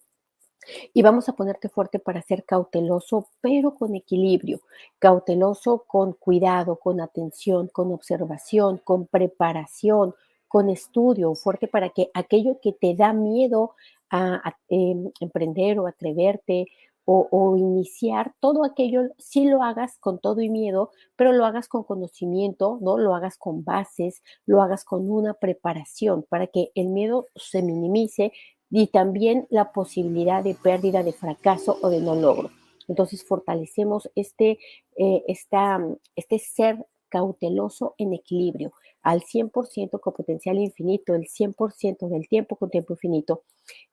Y 0.94 1.02
vamos 1.02 1.30
a 1.30 1.34
ponerte 1.34 1.70
fuerte 1.70 2.00
para 2.00 2.22
ser 2.22 2.44
cauteloso, 2.44 3.30
pero 3.42 3.76
con 3.76 3.96
equilibrio. 3.96 4.60
Cauteloso 5.00 5.86
con 5.88 6.14
cuidado, 6.14 6.78
con 6.78 7.00
atención, 7.00 7.68
con 7.68 7.92
observación, 7.94 8.80
con 8.84 9.08
preparación, 9.08 10.14
con 10.48 10.70
estudio. 10.70 11.36
Fuerte 11.36 11.68
para 11.68 11.90
que 11.90 12.10
aquello 12.14 12.60
que 12.62 12.74
te 12.74 12.96
da 12.96 13.14
miedo 13.14 13.76
a, 14.10 14.56
em, 14.70 15.12
emprender 15.20 15.80
o 15.80 15.88
atreverte 15.88 16.66
o, 17.10 17.56
iniciar, 17.56 18.34
todo 18.42 18.66
aquello, 18.66 19.04
sí 19.18 19.46
lo 19.46 19.64
hagas 19.64 19.98
con 19.98 20.20
todo 20.20 20.42
y 20.42 20.50
miedo, 20.50 20.92
pero 21.16 21.32
lo 21.32 21.46
hagas 21.46 21.70
con 21.70 21.86
conocimiento, 21.86 22.80
¿no? 22.82 22.98
Lo 22.98 23.16
hagas 23.16 23.38
con 23.38 23.64
bases, 23.64 24.22
lo 24.46 24.62
hagas 24.62 24.84
con 24.84 25.10
una 25.10 25.34
preparación 25.34 26.26
para 26.28 26.48
que 26.48 26.72
el 26.76 26.90
miedo 26.90 27.28
se 27.34 27.62
minimice 27.62 28.34
y 28.70 28.88
también 28.88 29.48
la 29.50 29.72
posibilidad 29.72 30.44
de 30.44 30.56
pérdida, 30.56 31.02
de 31.02 31.14
fracaso 31.14 31.78
o 31.82 31.90
de 31.90 32.02
no 32.02 32.14
logro. 32.14 32.52
Entonces 32.90 33.24
fortalecemos 33.24 34.10
este, 34.16 34.60
eh, 34.98 35.24
este 35.28 36.40
ser 36.40 36.86
cauteloso 37.08 37.96
en 37.98 38.14
equilibrio 38.14 38.74
al 39.02 39.22
100% 39.22 40.02
con 40.02 40.14
potencial 40.14 40.58
infinito, 40.58 41.16
el 41.16 41.28
100% 41.28 42.10
del 42.10 42.28
tiempo 42.28 42.58
con 42.58 42.70
tiempo 42.70 42.94
infinito, 42.94 43.44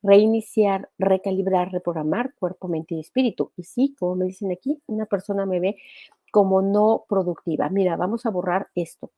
reiniciar, 0.03 0.91
recalibrar, 0.99 1.73
reprogramar 1.73 2.35
cuerpo, 2.35 2.69
mente 2.69 2.95
y 2.95 3.01
espíritu. 3.01 3.53
Y 3.57 3.65
sí, 3.65 3.95
como 3.99 4.17
me 4.17 4.27
dicen 4.27 4.53
aquí, 4.53 4.81
una 4.87 5.07
persona 5.07 5.47
me 5.47 5.61
ve 5.61 5.77
como 6.31 6.63
no 6.63 7.05
productiva. 7.09 7.69
Mira, 7.69 7.97
vamos 7.97 8.27
a 8.27 8.31
borrar 8.31 8.69
esto. 8.75 9.11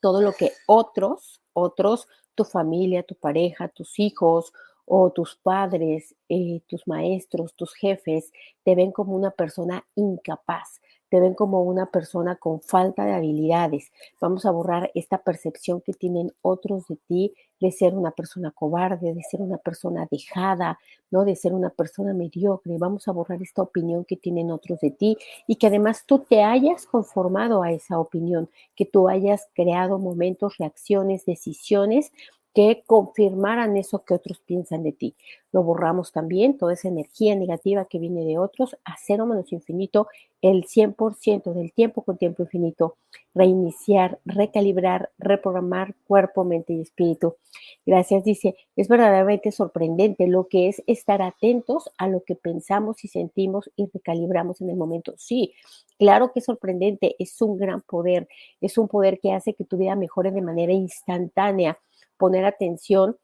Todo 0.00 0.22
lo 0.22 0.32
que 0.32 0.52
otros, 0.66 1.42
otros, 1.52 2.08
tu 2.34 2.44
familia, 2.44 3.02
tu 3.02 3.14
pareja, 3.14 3.68
tus 3.68 3.98
hijos 3.98 4.52
o 4.84 5.10
tus 5.10 5.36
padres, 5.36 6.14
eh, 6.28 6.62
tus 6.66 6.86
maestros, 6.88 7.54
tus 7.54 7.74
jefes, 7.74 8.32
te 8.64 8.74
ven 8.74 8.92
como 8.92 9.14
una 9.14 9.30
persona 9.30 9.86
incapaz 9.94 10.80
te 11.10 11.20
ven 11.20 11.34
como 11.34 11.62
una 11.62 11.86
persona 11.86 12.36
con 12.36 12.60
falta 12.60 13.04
de 13.04 13.14
habilidades. 13.14 13.90
Vamos 14.20 14.44
a 14.44 14.50
borrar 14.50 14.90
esta 14.94 15.18
percepción 15.18 15.80
que 15.80 15.92
tienen 15.92 16.32
otros 16.42 16.86
de 16.88 16.96
ti 17.06 17.34
de 17.60 17.72
ser 17.72 17.94
una 17.94 18.12
persona 18.12 18.52
cobarde, 18.52 19.14
de 19.14 19.22
ser 19.22 19.40
una 19.40 19.58
persona 19.58 20.06
dejada, 20.10 20.78
¿no? 21.10 21.24
De 21.24 21.34
ser 21.34 21.52
una 21.52 21.70
persona 21.70 22.14
mediocre. 22.14 22.76
Vamos 22.78 23.08
a 23.08 23.12
borrar 23.12 23.42
esta 23.42 23.62
opinión 23.62 24.04
que 24.04 24.16
tienen 24.16 24.50
otros 24.50 24.78
de 24.80 24.90
ti 24.90 25.16
y 25.46 25.56
que 25.56 25.66
además 25.66 26.04
tú 26.06 26.20
te 26.20 26.42
hayas 26.42 26.86
conformado 26.86 27.62
a 27.62 27.72
esa 27.72 27.98
opinión, 27.98 28.48
que 28.76 28.84
tú 28.84 29.08
hayas 29.08 29.48
creado 29.54 29.98
momentos, 29.98 30.56
reacciones, 30.58 31.24
decisiones 31.24 32.12
que 32.58 32.82
confirmaran 32.86 33.76
eso 33.76 34.02
que 34.04 34.14
otros 34.14 34.40
piensan 34.40 34.82
de 34.82 34.90
ti. 34.90 35.14
Lo 35.52 35.62
borramos 35.62 36.10
también, 36.10 36.58
toda 36.58 36.72
esa 36.72 36.88
energía 36.88 37.36
negativa 37.36 37.84
que 37.84 38.00
viene 38.00 38.24
de 38.24 38.36
otros, 38.36 38.76
a 38.84 38.96
cero 39.00 39.26
menos 39.26 39.52
infinito, 39.52 40.08
el 40.42 40.64
100% 40.64 41.54
del 41.54 41.72
tiempo 41.72 42.02
con 42.02 42.18
tiempo 42.18 42.42
infinito, 42.42 42.96
reiniciar, 43.32 44.18
recalibrar, 44.24 45.10
reprogramar 45.18 45.94
cuerpo, 46.04 46.42
mente 46.42 46.72
y 46.72 46.80
espíritu. 46.80 47.36
Gracias, 47.86 48.24
dice, 48.24 48.56
es 48.74 48.88
verdaderamente 48.88 49.52
sorprendente 49.52 50.26
lo 50.26 50.48
que 50.48 50.68
es 50.68 50.82
estar 50.88 51.22
atentos 51.22 51.88
a 51.96 52.08
lo 52.08 52.24
que 52.24 52.34
pensamos 52.34 53.04
y 53.04 53.08
sentimos 53.08 53.70
y 53.76 53.86
recalibramos 53.86 54.60
en 54.62 54.70
el 54.70 54.76
momento. 54.76 55.14
Sí, 55.16 55.54
claro 55.96 56.32
que 56.32 56.40
es 56.40 56.46
sorprendente, 56.46 57.14
es 57.20 57.40
un 57.40 57.56
gran 57.56 57.82
poder, 57.82 58.26
es 58.60 58.78
un 58.78 58.88
poder 58.88 59.20
que 59.20 59.32
hace 59.32 59.54
que 59.54 59.62
tu 59.62 59.76
vida 59.76 59.94
mejore 59.94 60.32
de 60.32 60.42
manera 60.42 60.72
instantánea 60.72 61.78
poner 62.18 62.44
atención 62.44 63.16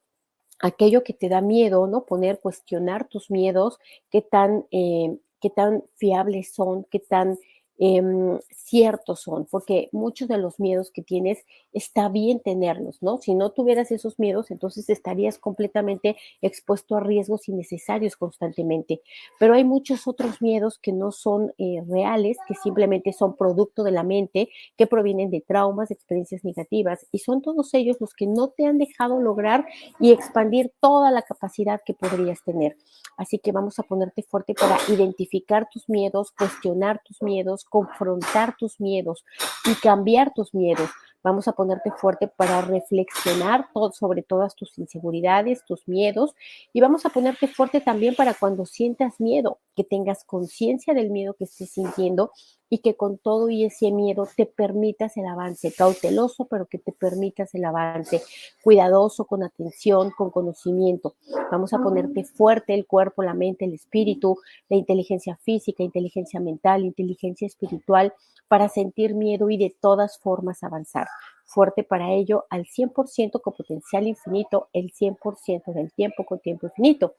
a 0.61 0.67
aquello 0.67 1.03
que 1.03 1.13
te 1.13 1.29
da 1.29 1.41
miedo, 1.41 1.87
¿no? 1.87 2.05
Poner, 2.05 2.39
cuestionar 2.39 3.07
tus 3.09 3.31
miedos, 3.31 3.79
qué 4.11 4.21
tan, 4.21 4.65
eh, 4.71 5.17
qué 5.41 5.49
tan 5.49 5.83
fiables 5.97 6.53
son, 6.53 6.85
qué 6.91 6.99
tan 6.99 7.37
Em, 7.77 8.39
ciertos 8.51 9.19
son, 9.21 9.45
porque 9.51 9.89
muchos 9.91 10.29
de 10.29 10.37
los 10.37 10.61
miedos 10.61 10.91
que 10.91 11.01
tienes 11.01 11.45
está 11.73 12.07
bien 12.07 12.39
tenerlos, 12.39 13.01
¿no? 13.01 13.17
Si 13.17 13.35
no 13.35 13.51
tuvieras 13.51 13.91
esos 13.91 14.17
miedos, 14.17 14.49
entonces 14.49 14.89
estarías 14.89 15.37
completamente 15.37 16.15
expuesto 16.41 16.95
a 16.95 17.01
riesgos 17.01 17.49
innecesarios 17.49 18.15
constantemente. 18.15 19.01
Pero 19.39 19.55
hay 19.55 19.65
muchos 19.65 20.07
otros 20.07 20.41
miedos 20.41 20.79
que 20.79 20.93
no 20.93 21.11
son 21.11 21.53
eh, 21.57 21.83
reales, 21.87 22.37
que 22.47 22.55
simplemente 22.55 23.11
son 23.11 23.35
producto 23.35 23.83
de 23.83 23.91
la 23.91 24.03
mente, 24.03 24.49
que 24.77 24.87
provienen 24.87 25.29
de 25.29 25.41
traumas, 25.41 25.89
de 25.89 25.95
experiencias 25.95 26.45
negativas, 26.45 27.05
y 27.11 27.19
son 27.19 27.41
todos 27.41 27.73
ellos 27.73 27.97
los 27.99 28.13
que 28.13 28.25
no 28.25 28.49
te 28.49 28.65
han 28.65 28.77
dejado 28.77 29.19
lograr 29.19 29.65
y 29.99 30.11
expandir 30.11 30.71
toda 30.79 31.11
la 31.11 31.23
capacidad 31.23 31.81
que 31.85 31.93
podrías 31.93 32.41
tener. 32.43 32.77
Así 33.17 33.37
que 33.37 33.51
vamos 33.51 33.79
a 33.79 33.83
ponerte 33.83 34.23
fuerte 34.23 34.53
para 34.53 34.77
identificar 34.87 35.67
tus 35.71 35.89
miedos, 35.89 36.31
cuestionar 36.31 37.01
tus 37.05 37.21
miedos, 37.21 37.64
confrontar 37.69 38.55
tus 38.57 38.79
miedos 38.79 39.25
y 39.65 39.73
cambiar 39.75 40.33
tus 40.33 40.53
miedos. 40.53 40.89
Vamos 41.25 41.47
a 41.47 41.53
ponerte 41.53 41.89
fuerte 41.89 42.27
para 42.27 42.61
reflexionar 42.61 43.65
sobre 43.93 44.21
todas 44.21 44.55
tus 44.55 44.77
inseguridades, 44.77 45.65
tus 45.65 45.87
miedos 45.87 46.35
y 46.71 46.81
vamos 46.81 47.03
a 47.07 47.09
ponerte 47.09 47.47
fuerte 47.47 47.81
también 47.81 48.13
para 48.13 48.35
cuando 48.35 48.67
sientas 48.67 49.19
miedo, 49.19 49.57
que 49.75 49.83
tengas 49.83 50.23
conciencia 50.23 50.93
del 50.93 51.09
miedo 51.09 51.33
que 51.33 51.45
estés 51.45 51.71
sintiendo 51.71 52.29
y 52.69 52.77
que 52.77 52.95
con 52.95 53.17
todo 53.17 53.49
y 53.49 53.63
ese 53.65 53.91
miedo 53.91 54.27
te 54.37 54.45
permitas 54.45 55.17
el 55.17 55.25
avance, 55.25 55.73
cauteloso, 55.73 56.45
pero 56.45 56.67
que 56.67 56.77
te 56.77 56.91
permitas 56.91 57.55
el 57.55 57.65
avance, 57.65 58.21
cuidadoso, 58.63 59.25
con 59.25 59.41
atención, 59.41 60.11
con 60.11 60.29
conocimiento. 60.29 61.15
Vamos 61.51 61.73
a 61.73 61.79
ponerte 61.79 62.23
fuerte 62.23 62.75
el 62.75 62.85
cuerpo, 62.85 63.23
la 63.23 63.33
mente, 63.33 63.65
el 63.65 63.73
espíritu, 63.73 64.37
la 64.69 64.77
inteligencia 64.77 65.35
física, 65.37 65.81
inteligencia 65.81 66.39
mental, 66.39 66.85
inteligencia 66.85 67.47
espiritual, 67.47 68.13
para 68.47 68.69
sentir 68.69 69.15
miedo 69.15 69.49
y 69.49 69.57
de 69.57 69.75
todas 69.81 70.19
formas 70.19 70.63
avanzar. 70.63 71.07
Fuerte 71.45 71.83
para 71.83 72.11
ello 72.11 72.45
al 72.49 72.65
100% 72.65 73.41
con 73.41 73.53
potencial 73.53 74.07
infinito, 74.07 74.69
el 74.73 74.91
100% 74.91 75.73
del 75.73 75.91
tiempo 75.93 76.25
con 76.25 76.39
tiempo 76.39 76.67
infinito. 76.67 77.15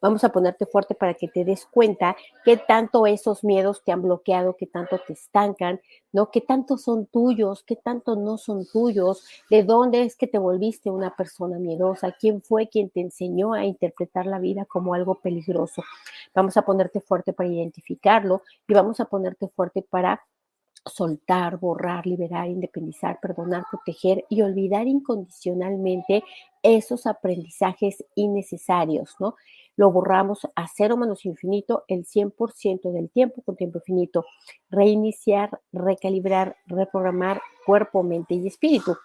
Vamos 0.00 0.22
a 0.22 0.28
ponerte 0.30 0.66
fuerte 0.66 0.94
para 0.94 1.14
que 1.14 1.28
te 1.28 1.44
des 1.44 1.66
cuenta 1.66 2.16
qué 2.44 2.56
tanto 2.56 3.06
esos 3.06 3.42
miedos 3.42 3.82
te 3.84 3.90
han 3.92 4.02
bloqueado, 4.02 4.56
qué 4.56 4.66
tanto 4.66 4.98
te 5.04 5.14
estancan, 5.14 5.80
¿no? 6.12 6.30
Qué 6.30 6.40
tanto 6.40 6.78
son 6.78 7.06
tuyos, 7.06 7.64
qué 7.64 7.76
tanto 7.76 8.14
no 8.16 8.38
son 8.38 8.66
tuyos, 8.66 9.26
de 9.50 9.64
dónde 9.64 10.02
es 10.02 10.16
que 10.16 10.26
te 10.26 10.38
volviste 10.38 10.90
una 10.90 11.16
persona 11.16 11.58
miedosa, 11.58 12.12
quién 12.12 12.42
fue 12.42 12.68
quien 12.68 12.90
te 12.90 13.00
enseñó 13.00 13.54
a 13.54 13.64
interpretar 13.64 14.26
la 14.26 14.38
vida 14.38 14.66
como 14.66 14.94
algo 14.94 15.16
peligroso. 15.16 15.82
Vamos 16.34 16.56
a 16.56 16.62
ponerte 16.62 17.00
fuerte 17.00 17.32
para 17.32 17.48
identificarlo 17.48 18.42
y 18.68 18.74
vamos 18.74 19.00
a 19.00 19.06
ponerte 19.06 19.48
fuerte 19.48 19.82
para 19.82 20.22
soltar, 20.84 21.58
borrar, 21.58 22.06
liberar, 22.06 22.48
independizar, 22.48 23.18
perdonar, 23.20 23.64
proteger 23.70 24.24
y 24.28 24.42
olvidar 24.42 24.86
incondicionalmente 24.86 26.24
esos 26.62 27.06
aprendizajes 27.06 28.04
innecesarios, 28.14 29.14
¿no? 29.18 29.36
Lo 29.76 29.90
borramos 29.90 30.46
a 30.54 30.66
cero 30.68 30.96
menos 30.96 31.24
infinito 31.24 31.84
el 31.88 32.04
100% 32.04 32.92
del 32.92 33.10
tiempo 33.10 33.42
con 33.42 33.56
tiempo 33.56 33.78
infinito. 33.78 34.26
Reiniciar, 34.70 35.60
recalibrar, 35.72 36.56
reprogramar 36.66 37.40
cuerpo, 37.64 38.02
mente 38.02 38.34
y 38.34 38.46
espíritu. 38.46 38.96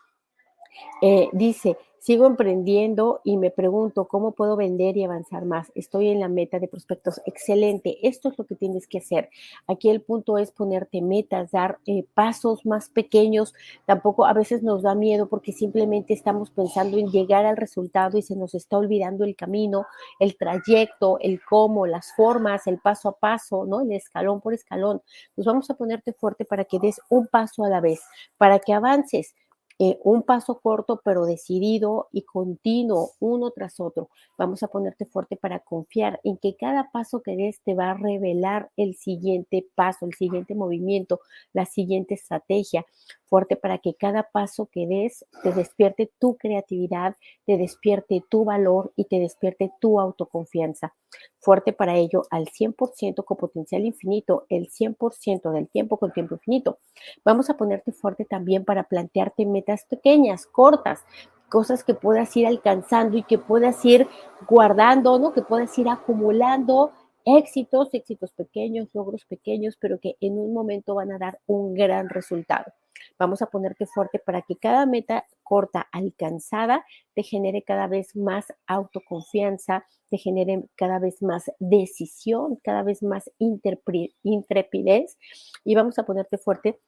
Eh, 1.01 1.29
dice, 1.31 1.77
Sigo 1.99 2.25
emprendiendo 2.25 3.21
y 3.23 3.37
me 3.37 3.51
pregunto 3.51 4.07
cómo 4.07 4.31
puedo 4.31 4.55
vender 4.55 4.95
y 4.97 5.03
avanzar 5.03 5.45
más. 5.45 5.71
Estoy 5.75 6.09
en 6.09 6.19
la 6.19 6.29
meta 6.29 6.59
de 6.59 6.67
prospectos. 6.67 7.19
Excelente. 7.25 7.97
Esto 8.07 8.29
es 8.29 8.37
lo 8.37 8.45
que 8.45 8.55
tienes 8.55 8.87
que 8.87 8.99
hacer. 8.99 9.29
Aquí 9.67 9.89
el 9.89 10.01
punto 10.01 10.37
es 10.37 10.51
ponerte 10.51 11.01
metas, 11.01 11.51
dar 11.51 11.79
eh, 11.85 12.05
pasos 12.13 12.65
más 12.65 12.89
pequeños. 12.89 13.53
Tampoco 13.85 14.25
a 14.25 14.33
veces 14.33 14.63
nos 14.63 14.83
da 14.83 14.95
miedo 14.95 15.27
porque 15.27 15.51
simplemente 15.51 16.13
estamos 16.13 16.49
pensando 16.51 16.97
en 16.97 17.09
llegar 17.11 17.45
al 17.45 17.57
resultado 17.57 18.17
y 18.17 18.21
se 18.21 18.35
nos 18.35 18.53
está 18.53 18.77
olvidando 18.77 19.25
el 19.25 19.35
camino, 19.35 19.85
el 20.19 20.37
trayecto, 20.37 21.17
el 21.19 21.41
cómo, 21.43 21.87
las 21.87 22.13
formas, 22.15 22.67
el 22.67 22.79
paso 22.79 23.09
a 23.09 23.17
paso, 23.17 23.65
¿no? 23.65 23.81
El 23.81 23.91
escalón 23.91 24.39
por 24.39 24.53
escalón. 24.53 25.01
Nos 25.35 25.45
vamos 25.45 25.69
a 25.69 25.73
ponerte 25.73 26.13
fuerte 26.13 26.45
para 26.45 26.63
que 26.63 26.79
des 26.79 27.01
un 27.09 27.27
paso 27.27 27.63
a 27.63 27.69
la 27.69 27.81
vez, 27.81 28.01
para 28.37 28.59
que 28.59 28.73
avances 28.73 29.33
eh, 29.79 29.99
un 30.03 30.23
paso 30.23 30.59
corto 30.59 31.01
pero 31.03 31.25
decidido 31.25 32.07
y 32.11 32.23
continuo, 32.23 33.11
uno 33.19 33.51
tras 33.51 33.79
otro. 33.79 34.09
Vamos 34.37 34.63
a 34.63 34.67
ponerte 34.69 35.05
fuerte 35.05 35.37
para 35.37 35.59
confiar 35.59 36.19
en 36.23 36.37
que 36.37 36.55
cada 36.55 36.91
paso 36.91 37.21
que 37.21 37.35
des 37.35 37.61
te 37.61 37.75
va 37.75 37.91
a 37.91 37.93
revelar 37.93 38.71
el 38.75 38.95
siguiente 38.95 39.67
paso, 39.75 40.05
el 40.05 40.13
siguiente 40.13 40.55
movimiento, 40.55 41.21
la 41.53 41.65
siguiente 41.65 42.15
estrategia. 42.15 42.85
Fuerte 43.29 43.57
para 43.57 43.77
que 43.79 43.93
cada 43.93 44.23
paso 44.23 44.69
que 44.71 44.87
des 44.87 45.25
te 45.43 45.51
despierte 45.51 46.09
tu 46.17 46.37
creatividad, 46.37 47.15
te 47.45 47.57
despierte 47.57 48.23
tu 48.29 48.45
valor 48.45 48.93
y 48.95 49.03
te 49.05 49.19
despierte 49.19 49.71
tu 49.81 49.99
autoconfianza. 49.99 50.95
Fuerte 51.39 51.73
para 51.73 51.97
ello 51.97 52.23
al 52.29 52.47
100% 52.47 53.25
con 53.25 53.37
potencial 53.37 53.85
infinito, 53.85 54.45
el 54.47 54.69
100% 54.69 55.51
del 55.51 55.67
tiempo 55.67 55.97
con 55.97 56.13
tiempo 56.13 56.35
infinito. 56.35 56.79
Vamos 57.25 57.49
a 57.49 57.57
ponerte 57.57 57.91
fuerte 57.91 58.23
también 58.23 58.63
para 58.63 58.83
plantearte 58.83 59.45
metas 59.45 59.83
pequeñas, 59.85 60.45
cortas, 60.45 61.03
cosas 61.49 61.83
que 61.83 61.93
puedas 61.93 62.35
ir 62.37 62.47
alcanzando 62.47 63.17
y 63.17 63.23
que 63.23 63.37
puedas 63.37 63.83
ir 63.83 64.07
guardando, 64.47 65.19
¿no? 65.19 65.33
Que 65.33 65.41
puedas 65.41 65.77
ir 65.77 65.89
acumulando 65.89 66.91
éxitos, 67.25 67.93
éxitos 67.93 68.31
pequeños, 68.31 68.87
logros 68.93 69.25
pequeños, 69.25 69.75
pero 69.77 69.99
que 69.99 70.15
en 70.21 70.39
un 70.39 70.53
momento 70.53 70.95
van 70.95 71.11
a 71.11 71.17
dar 71.17 71.39
un 71.45 71.73
gran 71.73 72.07
resultado. 72.07 72.71
Vamos 73.19 73.41
a 73.41 73.47
ponerte 73.47 73.85
fuerte 73.85 74.19
para 74.19 74.41
que 74.41 74.55
cada 74.57 74.85
meta 74.85 75.25
corta 75.43 75.87
alcanzada 75.91 76.85
te 77.15 77.23
genere 77.23 77.63
cada 77.63 77.87
vez 77.87 78.15
más 78.15 78.45
autoconfianza, 78.67 79.85
te 80.09 80.17
genere 80.17 80.65
cada 80.75 80.99
vez 80.99 81.21
más 81.21 81.51
decisión, 81.59 82.57
cada 82.63 82.83
vez 82.83 83.01
más 83.03 83.31
intrepidez 83.39 85.17
y 85.63 85.75
vamos 85.75 85.97
a 85.99 86.03
ponerte 86.03 86.37
fuerte 86.37 86.79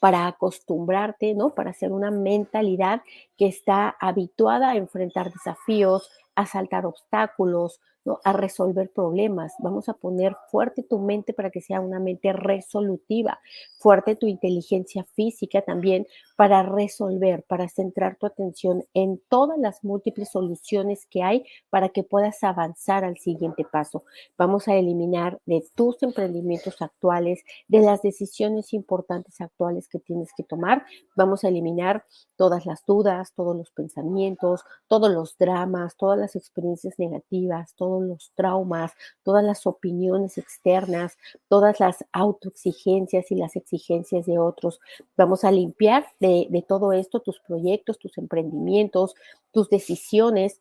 para 0.00 0.26
acostumbrarte, 0.26 1.34
¿no? 1.34 1.54
Para 1.54 1.70
hacer 1.70 1.92
una 1.92 2.10
mentalidad 2.10 3.02
que 3.36 3.46
está 3.46 3.96
habituada 4.00 4.70
a 4.70 4.76
enfrentar 4.76 5.32
desafíos, 5.32 6.10
a 6.34 6.46
saltar 6.46 6.86
obstáculos, 6.86 7.80
a 8.24 8.32
resolver 8.32 8.90
problemas. 8.90 9.54
Vamos 9.58 9.88
a 9.88 9.94
poner 9.94 10.36
fuerte 10.50 10.82
tu 10.82 10.98
mente 10.98 11.32
para 11.32 11.50
que 11.50 11.60
sea 11.60 11.80
una 11.80 12.00
mente 12.00 12.32
resolutiva, 12.32 13.40
fuerte 13.78 14.16
tu 14.16 14.26
inteligencia 14.26 15.04
física 15.14 15.62
también 15.62 16.06
para 16.36 16.62
resolver, 16.62 17.44
para 17.48 17.68
centrar 17.68 18.16
tu 18.16 18.26
atención 18.26 18.84
en 18.94 19.20
todas 19.28 19.58
las 19.58 19.82
múltiples 19.84 20.30
soluciones 20.30 21.06
que 21.10 21.22
hay 21.22 21.44
para 21.70 21.88
que 21.88 22.02
puedas 22.02 22.42
avanzar 22.44 23.04
al 23.04 23.18
siguiente 23.18 23.64
paso. 23.64 24.04
Vamos 24.36 24.68
a 24.68 24.74
eliminar 24.74 25.40
de 25.46 25.64
tus 25.74 26.02
emprendimientos 26.02 26.82
actuales, 26.82 27.42
de 27.68 27.80
las 27.80 28.02
decisiones 28.02 28.72
importantes 28.72 29.40
actuales 29.40 29.88
que 29.88 29.98
tienes 29.98 30.30
que 30.36 30.42
tomar, 30.42 30.84
vamos 31.16 31.44
a 31.44 31.48
eliminar 31.48 32.04
todas 32.36 32.66
las 32.66 32.84
dudas, 32.84 33.32
todos 33.34 33.56
los 33.56 33.70
pensamientos, 33.70 34.64
todos 34.88 35.10
los 35.10 35.36
dramas, 35.38 35.96
todas 35.96 36.18
las 36.18 36.36
experiencias 36.36 36.98
negativas, 36.98 37.74
los 38.00 38.32
traumas, 38.34 38.92
todas 39.22 39.44
las 39.44 39.66
opiniones 39.66 40.38
externas, 40.38 41.16
todas 41.48 41.80
las 41.80 42.04
autoexigencias 42.12 43.30
y 43.30 43.36
las 43.36 43.56
exigencias 43.56 44.26
de 44.26 44.38
otros. 44.38 44.80
Vamos 45.16 45.44
a 45.44 45.50
limpiar 45.50 46.06
de 46.20 46.64
todo 46.66 46.92
esto 46.92 47.20
tus 47.20 47.40
proyectos, 47.40 47.98
tus 47.98 48.18
emprendimientos, 48.18 49.14
tus 49.52 49.68
decisiones 49.68 50.60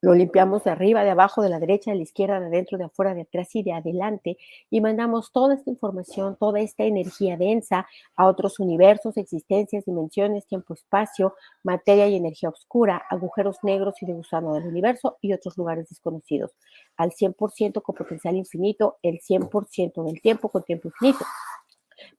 lo 0.00 0.14
limpiamos 0.14 0.64
de 0.64 0.70
arriba, 0.70 1.04
de 1.04 1.10
abajo, 1.10 1.42
de 1.42 1.48
la 1.48 1.58
derecha, 1.58 1.90
de 1.90 1.96
la 1.96 2.02
izquierda, 2.02 2.38
de 2.40 2.46
adentro, 2.46 2.78
de 2.78 2.84
afuera, 2.84 3.14
de 3.14 3.22
atrás 3.22 3.54
y 3.54 3.62
de 3.62 3.72
adelante 3.72 4.36
y 4.70 4.80
mandamos 4.80 5.32
toda 5.32 5.54
esta 5.54 5.70
información, 5.70 6.36
toda 6.38 6.60
esta 6.60 6.84
energía 6.84 7.36
densa 7.36 7.86
a 8.16 8.26
otros 8.26 8.58
universos, 8.60 9.16
existencias, 9.16 9.84
dimensiones, 9.84 10.46
tiempo, 10.46 10.74
espacio, 10.74 11.34
materia 11.62 12.08
y 12.08 12.16
energía 12.16 12.50
oscura, 12.50 13.02
agujeros 13.10 13.58
negros 13.62 13.94
y 14.02 14.06
de 14.06 14.12
gusano 14.12 14.54
del 14.54 14.66
universo 14.66 15.18
y 15.20 15.32
otros 15.32 15.56
lugares 15.56 15.88
desconocidos. 15.88 16.52
Al 16.96 17.10
100% 17.10 17.82
con 17.82 17.94
potencial 17.94 18.36
infinito, 18.36 18.98
el 19.02 19.20
100% 19.20 20.04
del 20.04 20.20
tiempo 20.20 20.48
con 20.48 20.62
tiempo 20.62 20.88
infinito. 20.88 21.24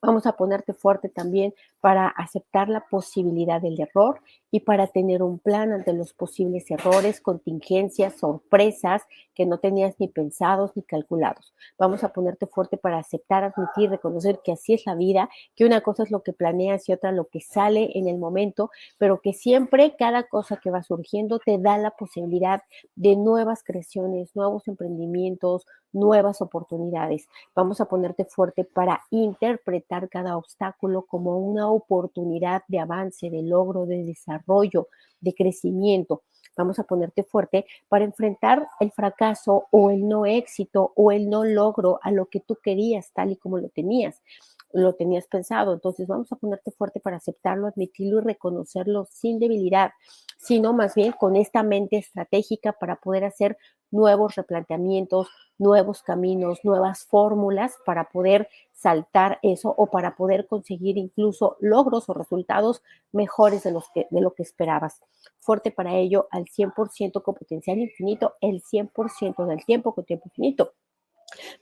Vamos 0.02 0.26
a 0.26 0.34
ponerte 0.34 0.74
fuerte 0.74 1.10
también 1.10 1.54
para 1.82 2.08
aceptar 2.08 2.70
la 2.70 2.82
posibilidad 2.90 3.62
del 3.62 3.80
error 3.80 4.22
y 4.50 4.62
para 4.62 4.88
tener 4.88 5.22
un 5.22 5.40
plan 5.40 5.72
ante 5.72 5.94
los 5.94 6.14
posibles 6.14 6.70
errores, 6.72 7.22
contingencias, 7.22 8.16
sorpresas 8.16 9.04
que 9.36 9.46
no 9.46 9.60
tenías 9.60 9.96
ni 10.00 10.08
pensados 10.08 10.72
ni 10.76 10.84
calculados. 10.84 11.54
Vamos 11.78 12.04
a 12.04 12.14
ponerte 12.14 12.48
fuerte 12.48 12.78
para 12.78 12.98
aceptar, 12.98 13.44
admitir, 13.44 13.90
reconocer 13.90 14.40
que 14.44 14.54
así 14.54 14.74
es 14.74 14.86
la 14.86 14.96
vida, 14.96 15.30
que 15.56 15.66
una 15.66 15.82
cosa 15.82 16.04
es 16.04 16.12
lo 16.12 16.24
que 16.24 16.34
planeas 16.34 16.88
y 16.90 16.94
otra 16.94 17.12
lo 17.12 17.26
que 17.26 17.42
sale 17.42 17.92
en 17.96 18.08
el 18.08 18.18
momento, 18.18 18.72
pero 18.98 19.22
que 19.22 19.34
siempre 19.34 19.96
cada 19.98 20.24
cosa 20.24 20.58
que 20.58 20.72
va 20.72 20.82
surgiendo 20.84 21.40
te 21.40 21.58
da 21.58 21.78
la 21.78 21.92
posibilidad 21.92 22.64
de 22.96 23.16
nuevas 23.16 23.64
creaciones, 23.64 24.36
nuevos 24.36 24.68
emprendimientos, 24.68 25.66
nuevas 25.94 26.42
oportunidades. 26.42 27.28
Vamos 27.56 27.82
a 27.82 27.86
ponerte 27.86 28.26
fuerte 28.26 28.64
para 28.64 29.02
interpretar 29.10 30.10
cada 30.10 30.38
obstáculo 30.38 31.06
como 31.06 31.38
una 31.38 31.67
oportunidad 31.70 32.64
de 32.68 32.80
avance, 32.80 33.30
de 33.30 33.44
logro, 33.44 33.86
de 33.86 34.04
desarrollo, 34.04 34.88
de 35.20 35.34
crecimiento. 35.34 36.24
Vamos 36.56 36.80
a 36.80 36.84
ponerte 36.84 37.24
fuerte 37.24 37.66
para 37.88 38.06
enfrentar 38.06 38.68
el 38.80 38.92
fracaso 38.92 39.68
o 39.72 39.92
el 39.92 40.08
no 40.08 40.26
éxito 40.26 40.92
o 40.96 41.12
el 41.12 41.30
no 41.30 41.44
logro 41.44 42.00
a 42.02 42.12
lo 42.12 42.26
que 42.26 42.40
tú 42.40 42.58
querías 42.64 43.12
tal 43.14 43.32
y 43.32 43.38
como 43.38 43.60
lo 43.60 43.70
tenías 43.70 44.22
lo 44.74 44.94
tenías 44.96 45.28
pensado. 45.28 45.74
Entonces 45.74 46.08
vamos 46.08 46.32
a 46.32 46.36
ponerte 46.36 46.72
fuerte 46.72 47.00
para 47.00 47.18
aceptarlo, 47.18 47.68
admitirlo 47.68 48.20
y 48.20 48.24
reconocerlo 48.24 49.08
sin 49.10 49.40
debilidad, 49.40 49.92
sino 50.38 50.74
más 50.74 50.96
bien 50.96 51.12
con 51.12 51.36
esta 51.36 51.64
mente 51.64 51.98
estratégica 51.98 52.74
para 52.74 52.98
poder 52.98 53.26
hacer 53.26 53.58
nuevos 53.92 54.36
replanteamientos, 54.36 55.30
nuevos 55.58 56.04
caminos, 56.04 56.60
nuevas 56.64 57.06
fórmulas 57.06 57.76
para 57.86 58.10
poder 58.10 58.50
saltar 58.74 59.40
eso 59.42 59.74
o 59.76 59.88
para 59.88 60.16
poder 60.16 60.46
conseguir 60.46 60.98
incluso 60.98 61.58
logros 61.60 62.10
o 62.10 62.14
resultados 62.14 62.84
mejores 63.12 63.64
de, 63.64 63.72
los 63.72 63.86
que, 63.94 64.08
de 64.12 64.22
lo 64.22 64.34
que 64.34 64.44
esperabas. 64.44 65.02
Fuerte 65.40 65.72
para 65.72 65.96
ello 65.96 66.28
al 66.32 66.46
100% 66.46 67.24
con 67.24 67.36
potencial 67.36 67.80
infinito, 67.80 68.34
el 68.42 68.62
100% 68.62 69.46
del 69.48 69.66
tiempo 69.66 69.96
con 69.96 70.06
tiempo 70.06 70.28
infinito. 70.28 70.74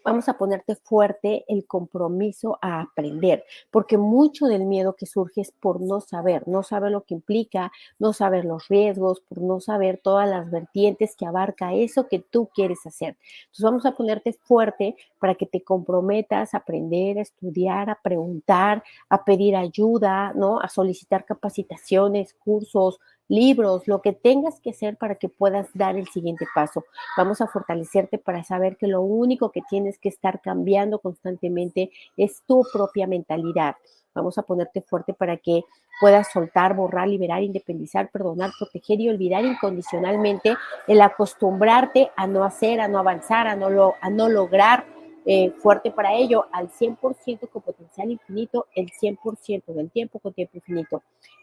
Vamos 0.04 0.30
a 0.30 0.38
ponerte 0.38 0.76
fuerte 0.76 1.46
el 1.48 1.66
compromiso 1.66 2.58
a 2.62 2.82
aprender, 2.82 3.44
porque 3.72 3.98
mucho 3.98 4.46
del 4.48 4.66
miedo 4.66 4.96
que 4.96 5.06
surge 5.06 5.42
es 5.42 5.52
por 5.52 5.82
no 5.82 6.02
saber, 6.02 6.48
no 6.48 6.64
saber 6.64 6.92
lo 6.92 7.04
que 7.04 7.14
implica, 7.14 7.72
no 8.00 8.14
saber 8.14 8.46
los 8.46 8.68
riesgos, 8.68 9.22
por 9.22 9.42
no 9.42 9.60
saber 9.60 10.00
todas 10.04 10.30
las 10.30 10.50
vertientes 10.52 11.16
que 11.16 11.26
abarca 11.26 11.74
eso 11.74 12.08
que 12.08 12.20
tú 12.20 12.50
quieres 12.54 12.86
hacer. 12.86 13.18
Entonces 13.46 13.64
vamos 13.64 13.86
a 13.86 13.96
ponerte 13.96 14.34
fuerte 14.34 14.96
para 15.20 15.36
que 15.36 15.46
te 15.46 15.64
comprometas 15.64 16.54
a 16.54 16.58
aprender, 16.58 17.18
a 17.18 17.22
estudiar, 17.22 17.90
a 17.90 18.00
preguntar, 18.02 18.84
a 19.10 19.24
pedir 19.24 19.56
ayuda, 19.56 20.34
¿no? 20.34 20.60
A 20.60 20.70
solicitar 20.70 21.26
capacitaciones, 21.26 22.34
cursos, 22.34 23.00
libros, 23.28 23.88
lo 23.88 24.02
que 24.02 24.14
tengas 24.14 24.60
que 24.60 24.72
hacer 24.72 24.98
para 24.98 25.16
que 25.16 25.30
puedas 25.30 25.68
dar 25.74 25.96
el 25.96 26.08
siguiente 26.08 26.46
paso. 26.54 26.86
Vamos 27.18 27.42
a 27.42 27.48
fortalecerte 27.48 28.18
para 28.18 28.44
saber 28.44 28.78
que 28.78 28.88
lo 28.88 29.02
único 29.02 29.52
que 29.52 29.62
tienes 29.70 29.98
que 29.98 30.10
estar 30.10 30.42
cambiando 30.42 31.00
constantemente 31.00 31.92
es 32.18 32.44
tu 32.46 32.64
propia 32.72 33.08
mentalidad. 33.08 33.76
Vamos 34.14 34.38
a 34.38 34.44
ponerte 34.44 34.82
fuerte 34.82 35.14
para 35.14 35.38
que 35.38 35.64
puedas 36.00 36.32
soltar, 36.32 36.76
borrar, 36.76 37.08
liberar, 37.08 37.44
independizar, 37.44 38.10
perdonar, 38.10 38.52
proteger 38.58 39.00
y 39.02 39.10
olvidar 39.10 39.44
incondicionalmente 39.44 40.56
el 40.88 41.02
acostumbrarte 41.02 42.12
a 42.16 42.28
no 42.28 42.44
hacer, 42.44 42.80
a 42.80 42.88
no 42.88 43.00
avanzar, 43.00 43.48
a 43.48 43.56
no, 43.56 43.70
lo, 43.70 43.96
a 44.02 44.10
no 44.10 44.30
lograr 44.30 44.86
eh, 45.26 45.52
fuerte 45.58 45.90
para 45.90 46.14
ello, 46.14 46.46
al 46.52 46.70
100% 46.70 47.50
con 47.50 47.64
potencial 47.64 48.12
infinito, 48.12 48.68
el 48.76 48.92
100% 48.92 49.74
del 49.74 49.90
tiempo 49.90 50.20
con 50.20 50.34
tiempo 50.34 50.58
infinito. 50.58 51.02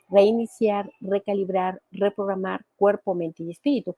Reiniciar, 0.08 0.92
recalibrar, 1.00 1.82
reprogramar 1.90 2.64
cuerpo, 2.76 3.14
mente 3.14 3.42
y 3.42 3.50
espíritu. 3.50 3.96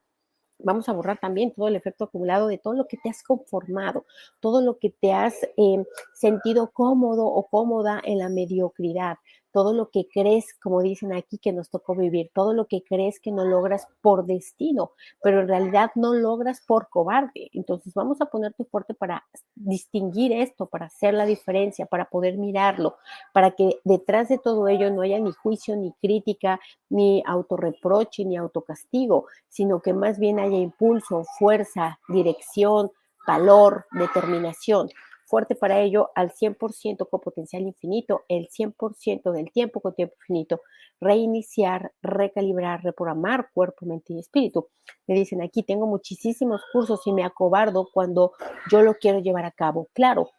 Vamos 0.59 0.89
a 0.89 0.93
borrar 0.93 1.19
también 1.19 1.53
todo 1.53 1.69
el 1.69 1.77
efecto 1.77 2.05
acumulado 2.05 2.47
de 2.47 2.59
todo 2.59 2.75
lo 2.75 2.87
que 2.87 2.97
te 2.97 3.11
has 3.11 3.23
conformado, 3.23 4.07
todo 4.41 4.63
lo 4.63 4.79
que 4.79 4.91
te 4.91 5.13
has 5.13 5.35
eh, 5.43 5.85
sentido 6.15 6.71
cómodo 6.71 7.27
o 7.27 7.47
cómoda 7.49 8.01
en 8.05 8.19
la 8.19 8.29
mediocridad, 8.29 9.19
todo 9.55 9.73
lo 9.73 9.89
que 9.89 10.09
crees, 10.13 10.53
como 10.61 10.83
dicen 10.83 11.13
aquí, 11.13 11.39
que 11.39 11.53
nos 11.53 11.71
tocó 11.71 11.95
vivir, 11.95 12.29
todo 12.35 12.53
lo 12.53 12.67
que 12.67 12.83
crees 12.83 13.21
que 13.21 13.31
no 13.31 13.45
logras 13.45 13.87
por 14.03 14.27
destino, 14.27 14.91
pero 15.23 15.43
en 15.43 15.47
realidad 15.47 15.93
no 15.95 16.13
logras 16.13 16.61
por 16.67 16.89
cobarde. 16.89 17.51
Entonces 17.53 17.95
vamos 17.95 18.21
a 18.21 18.27
ponerte 18.27 18.65
fuerte 18.65 18.95
para 18.95 19.25
distinguir 19.55 20.33
esto, 20.33 20.67
para 20.67 20.87
hacer 20.87 21.15
la 21.15 21.25
diferencia, 21.25 21.87
para 21.87 22.07
poder 22.07 22.37
mirarlo, 22.37 22.97
para 23.33 23.53
que 23.53 23.79
detrás 23.85 24.29
de 24.29 24.39
todo 24.39 24.67
ello 24.67 24.91
no 24.91 25.03
haya 25.03 25.21
ni 25.21 25.31
juicio, 25.31 25.77
ni 25.77 25.93
crítica, 26.03 26.59
ni 26.91 27.23
autorreproche, 27.25 28.25
ni 28.25 28.37
autocastigo, 28.37 29.29
sino 29.49 29.79
que 29.81 29.93
más 29.93 30.19
bien 30.19 30.41
haya 30.41 30.59
impulso, 30.59 31.23
fuerza, 31.39 32.01
dirección, 32.09 32.91
valor, 33.25 33.87
determinación 33.93 34.89
fuerte 35.35 35.57
para 35.57 35.81
ello 35.81 36.13
al 36.15 36.31
100% 36.31 37.09
con 37.11 37.21
potencial 37.21 37.63
infinito, 37.63 38.23
el 38.29 38.49
100% 38.51 39.33
del 39.33 39.51
tiempo 39.51 39.81
con 39.81 39.93
tiempo 39.93 40.15
infinito, 40.21 40.61
reiniciar, 41.01 41.91
recalibrar, 42.03 42.85
reprogramar 42.85 43.51
cuerpo, 43.53 43.85
mente 43.85 44.13
y 44.13 44.21
espíritu. 44.21 44.69
Me 45.09 45.17
dicen 45.17 45.43
aquí, 45.43 45.65
tengo 45.65 45.89
muchísimos 45.89 46.63
cursos 46.73 47.01
y 47.07 47.13
me 47.13 47.25
acobardo 47.25 47.89
cuando 47.93 48.31
yo 48.71 48.83
lo 48.83 48.95
quiero 48.95 49.19
llevar 49.19 49.45
a 49.45 49.51
cabo. 49.51 49.89
Claro, 49.93 50.31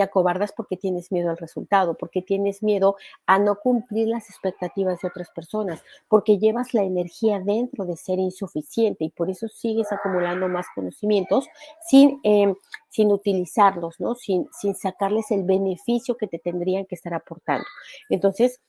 te 0.00 0.04
acobardas 0.04 0.52
porque 0.56 0.78
tienes 0.78 1.12
miedo 1.12 1.28
al 1.28 1.36
resultado, 1.36 1.94
porque 1.94 2.22
tienes 2.22 2.62
miedo 2.62 2.96
a 3.26 3.38
no 3.38 3.56
cumplir 3.56 4.08
las 4.08 4.30
expectativas 4.30 4.98
de 5.02 5.08
otras 5.08 5.28
personas, 5.30 5.82
porque 6.08 6.38
llevas 6.38 6.72
la 6.72 6.84
energía 6.84 7.38
dentro 7.38 7.84
de 7.84 7.96
ser 7.96 8.18
insuficiente 8.18 9.04
y 9.04 9.10
por 9.10 9.28
eso 9.28 9.46
sigues 9.48 9.92
acumulando 9.92 10.48
más 10.48 10.64
conocimientos 10.74 11.48
sin, 11.86 12.18
em, 12.22 12.54
sin 12.90 13.10
utilizarlos, 13.12 13.98
¿no? 13.98 14.14
Sin, 14.14 14.48
sin 14.52 14.74
sacarles 14.74 15.30
el 15.30 15.44
beneficio 15.44 16.16
que 16.16 16.26
te 16.26 16.38
tendrían 16.38 16.84
que 16.84 16.96
estar 16.96 17.14
aportando. 17.14 17.64
Entonces, 18.10 18.60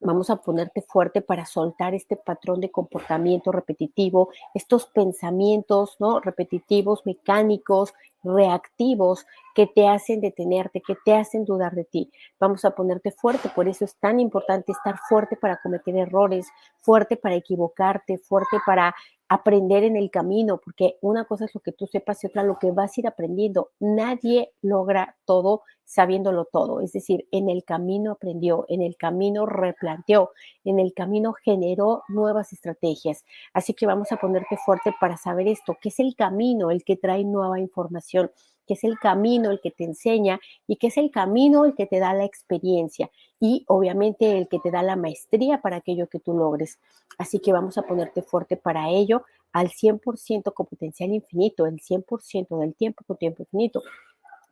Vamos 0.00 0.28
a 0.28 0.36
ponerte 0.36 0.82
fuerte 0.82 1.22
para 1.22 1.46
soltar 1.46 1.94
este 1.94 2.16
patrón 2.16 2.60
de 2.60 2.70
comportamiento 2.70 3.52
repetitivo, 3.52 4.28
estos 4.52 4.84
pensamientos 4.86 5.96
¿no? 5.98 6.20
repetitivos, 6.20 7.06
mecánicos, 7.06 7.94
reactivos 8.22 9.24
que 9.54 9.66
te 9.66 9.88
hacen 9.88 10.20
detenerte, 10.20 10.82
que 10.86 10.96
te 11.06 11.14
hacen 11.14 11.46
dudar 11.46 11.74
de 11.74 11.84
ti. 11.84 12.10
Vamos 12.38 12.66
a 12.66 12.72
ponerte 12.72 13.12
fuerte, 13.12 13.48
por 13.48 13.66
eso 13.66 13.86
es 13.86 13.96
tan 13.96 14.20
importante 14.20 14.72
estar 14.72 14.98
fuerte 15.08 15.36
para 15.36 15.58
cometer 15.62 15.96
errores, 15.96 16.48
fuerte 16.80 17.16
para 17.16 17.36
equivocarte, 17.36 18.18
fuerte 18.18 18.58
para 18.66 18.94
aprender 19.34 19.82
en 19.82 19.96
el 19.96 20.10
camino, 20.10 20.60
porque 20.64 20.96
una 21.00 21.24
cosa 21.24 21.46
es 21.46 21.54
lo 21.54 21.60
que 21.60 21.72
tú 21.72 21.88
sepas 21.88 22.22
y 22.22 22.28
otra 22.28 22.44
lo 22.44 22.58
que 22.60 22.70
vas 22.70 22.96
a 22.96 23.00
ir 23.00 23.06
aprendiendo. 23.08 23.70
Nadie 23.80 24.52
logra 24.62 25.16
todo 25.24 25.62
sabiéndolo 25.84 26.46
todo, 26.46 26.80
es 26.80 26.92
decir, 26.92 27.26
en 27.30 27.50
el 27.50 27.62
camino 27.64 28.12
aprendió, 28.12 28.64
en 28.68 28.80
el 28.80 28.96
camino 28.96 29.44
replanteó, 29.44 30.30
en 30.64 30.78
el 30.78 30.94
camino 30.94 31.34
generó 31.34 32.04
nuevas 32.08 32.52
estrategias. 32.52 33.24
Así 33.52 33.74
que 33.74 33.86
vamos 33.86 34.10
a 34.10 34.16
ponerte 34.16 34.56
fuerte 34.56 34.94
para 34.98 35.16
saber 35.18 35.46
esto, 35.46 35.76
que 35.80 35.90
es 35.90 36.00
el 36.00 36.14
camino 36.16 36.70
el 36.70 36.84
que 36.84 36.96
trae 36.96 37.24
nueva 37.24 37.60
información 37.60 38.30
que 38.66 38.74
es 38.74 38.84
el 38.84 38.98
camino 38.98 39.50
el 39.50 39.60
que 39.60 39.70
te 39.70 39.84
enseña 39.84 40.40
y 40.66 40.76
que 40.76 40.86
es 40.86 40.96
el 40.96 41.10
camino 41.10 41.66
el 41.66 41.74
que 41.74 41.84
te 41.86 41.98
da 41.98 42.14
la 42.14 42.24
experiencia 42.24 43.10
y 43.44 43.62
obviamente 43.68 44.38
el 44.38 44.48
que 44.48 44.58
te 44.58 44.70
da 44.70 44.82
la 44.82 44.96
maestría 44.96 45.60
para 45.60 45.76
aquello 45.76 46.06
que 46.08 46.18
tú 46.18 46.32
logres. 46.32 46.78
Así 47.18 47.40
que 47.40 47.52
vamos 47.52 47.76
a 47.76 47.82
ponerte 47.82 48.22
fuerte 48.22 48.56
para 48.56 48.88
ello 48.88 49.24
al 49.52 49.68
100% 49.68 50.54
con 50.54 50.64
potencial 50.64 51.10
infinito, 51.10 51.66
el 51.66 51.78
100% 51.78 52.58
del 52.58 52.74
tiempo 52.74 53.04
con 53.06 53.18
tiempo 53.18 53.42
infinito 53.42 53.82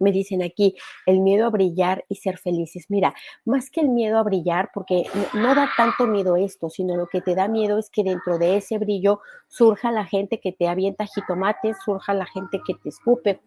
me 0.02 0.12
dicen 0.12 0.42
aquí, 0.42 0.74
el 1.07 1.20
miedo 1.20 1.46
a 1.46 1.50
brillar 1.50 2.05
y 2.09 2.16
ser 2.16 2.37
felices. 2.37 2.87
Mira, 2.88 3.14
más 3.44 3.70
que 3.70 3.81
el 3.81 3.88
miedo 3.88 4.18
a 4.18 4.22
brillar, 4.22 4.70
porque 4.74 5.05
no 5.33 5.55
da 5.55 5.70
tanto 5.76 6.07
miedo 6.07 6.37
esto, 6.37 6.68
sino 6.68 6.96
lo 6.96 7.07
que 7.07 7.20
te 7.20 7.35
da 7.35 7.48
miedo 7.48 7.78
es 7.78 7.88
que 7.88 8.02
dentro 8.02 8.38
de 8.38 8.57
ese 8.57 8.78
brillo 8.78 9.20
surja 9.48 9.90
la 9.90 10.05
gente 10.05 10.40
que 10.40 10.52
te 10.52 10.68
avienta 10.68 11.07
jitomates, 11.07 11.76
surja 11.85 12.12
la 12.14 12.26
gente 12.26 12.61
que 12.66 12.74
te 12.74 12.88
escupe, 12.88 13.40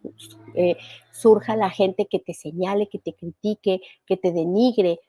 eh, 0.55 0.77
surja 1.12 1.55
la 1.55 1.69
gente 1.69 2.08
que 2.08 2.19
te 2.19 2.34
señale, 2.34 2.88
que 2.88 2.99
te 2.99 3.13
critique, 3.13 3.81
que 4.05 4.17
te 4.17 4.31
denigre. 4.31 4.99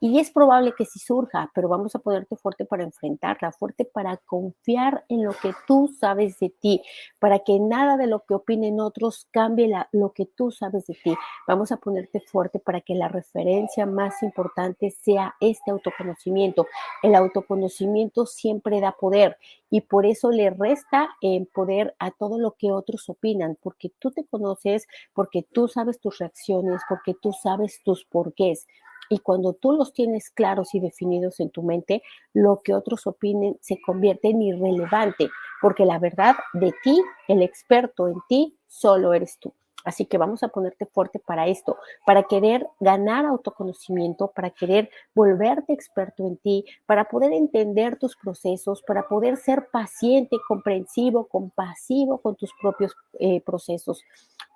Y 0.00 0.18
es 0.18 0.30
probable 0.30 0.72
que 0.76 0.86
sí 0.86 0.98
surja, 0.98 1.50
pero 1.54 1.68
vamos 1.68 1.94
a 1.94 1.98
ponerte 1.98 2.36
fuerte 2.36 2.64
para 2.64 2.84
enfrentarla, 2.84 3.52
fuerte 3.52 3.84
para 3.84 4.16
confiar 4.16 5.04
en 5.10 5.24
lo 5.24 5.32
que 5.32 5.52
tú 5.66 5.94
sabes 6.00 6.38
de 6.38 6.48
ti, 6.48 6.82
para 7.18 7.40
que 7.40 7.60
nada 7.60 7.98
de 7.98 8.06
lo 8.06 8.24
que 8.24 8.32
opinen 8.32 8.80
otros 8.80 9.28
cambie 9.30 9.70
lo 9.92 10.12
que 10.12 10.24
tú 10.24 10.50
sabes 10.50 10.86
de 10.86 10.94
ti. 10.94 11.14
Vamos 11.46 11.70
a 11.70 11.76
ponerte 11.76 12.20
fuerte 12.20 12.58
para 12.58 12.80
que 12.80 12.94
la 12.94 13.08
referencia 13.08 13.84
más 13.84 14.22
importante 14.22 14.90
sea 14.90 15.34
este 15.38 15.70
autoconocimiento. 15.70 16.66
El 17.02 17.14
autoconocimiento 17.14 18.24
siempre 18.24 18.80
da 18.80 18.92
poder 18.92 19.36
y 19.68 19.82
por 19.82 20.06
eso 20.06 20.30
le 20.30 20.48
resta 20.48 21.10
en 21.20 21.44
poder 21.44 21.94
a 21.98 22.10
todo 22.10 22.38
lo 22.38 22.52
que 22.52 22.72
otros 22.72 23.08
opinan, 23.10 23.58
porque 23.60 23.92
tú 23.98 24.10
te 24.12 24.24
conoces, 24.24 24.86
porque 25.12 25.42
tú 25.42 25.68
sabes 25.68 26.00
tus 26.00 26.16
reacciones, 26.18 26.80
porque 26.88 27.14
tú 27.20 27.32
sabes 27.32 27.82
tus 27.84 28.06
porqués. 28.06 28.66
Y 29.08 29.18
cuando 29.18 29.54
tú 29.54 29.72
los 29.72 29.92
tienes 29.92 30.30
claros 30.30 30.74
y 30.74 30.80
definidos 30.80 31.40
en 31.40 31.50
tu 31.50 31.62
mente, 31.62 32.02
lo 32.32 32.60
que 32.62 32.74
otros 32.74 33.06
opinen 33.06 33.56
se 33.60 33.80
convierte 33.80 34.28
en 34.28 34.42
irrelevante, 34.42 35.30
porque 35.60 35.84
la 35.84 35.98
verdad 35.98 36.36
de 36.52 36.72
ti, 36.82 37.02
el 37.26 37.42
experto 37.42 38.08
en 38.08 38.16
ti, 38.28 38.58
solo 38.66 39.14
eres 39.14 39.38
tú. 39.38 39.54
Así 39.84 40.06
que 40.06 40.18
vamos 40.18 40.42
a 40.42 40.48
ponerte 40.48 40.86
fuerte 40.86 41.18
para 41.18 41.46
esto, 41.46 41.76
para 42.04 42.24
querer 42.24 42.66
ganar 42.80 43.24
autoconocimiento, 43.24 44.28
para 44.32 44.50
querer 44.50 44.90
volverte 45.14 45.72
experto 45.72 46.26
en 46.26 46.36
ti, 46.36 46.64
para 46.84 47.08
poder 47.08 47.32
entender 47.32 47.96
tus 47.96 48.16
procesos, 48.16 48.82
para 48.82 49.06
poder 49.06 49.36
ser 49.36 49.68
paciente, 49.70 50.36
comprensivo, 50.46 51.28
compasivo 51.28 52.18
con 52.18 52.34
tus 52.34 52.50
propios 52.60 52.94
eh, 53.20 53.40
procesos. 53.40 54.02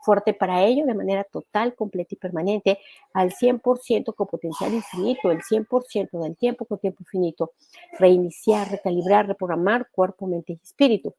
Fuerte 0.05 0.35
para 0.35 0.65
ello 0.65 0.85
de 0.85 0.95
manera 0.95 1.23
total, 1.23 1.77
completa 1.77 2.15
y 2.15 2.19
permanente, 2.19 2.79
al 3.15 3.31
100% 3.31 4.15
con 4.15 4.27
potencial 4.27 4.75
infinito, 4.75 5.31
el 5.31 5.43
100% 5.43 6.21
del 6.21 6.37
tiempo 6.37 6.65
con 6.65 6.79
tiempo 6.79 7.03
infinito. 7.03 7.53
Reiniciar, 7.99 8.69
recalibrar, 8.71 9.29
reprogramar 9.29 9.89
cuerpo, 9.93 10.27
mente 10.27 10.55
y 10.55 10.61
espíritu. 10.61 11.15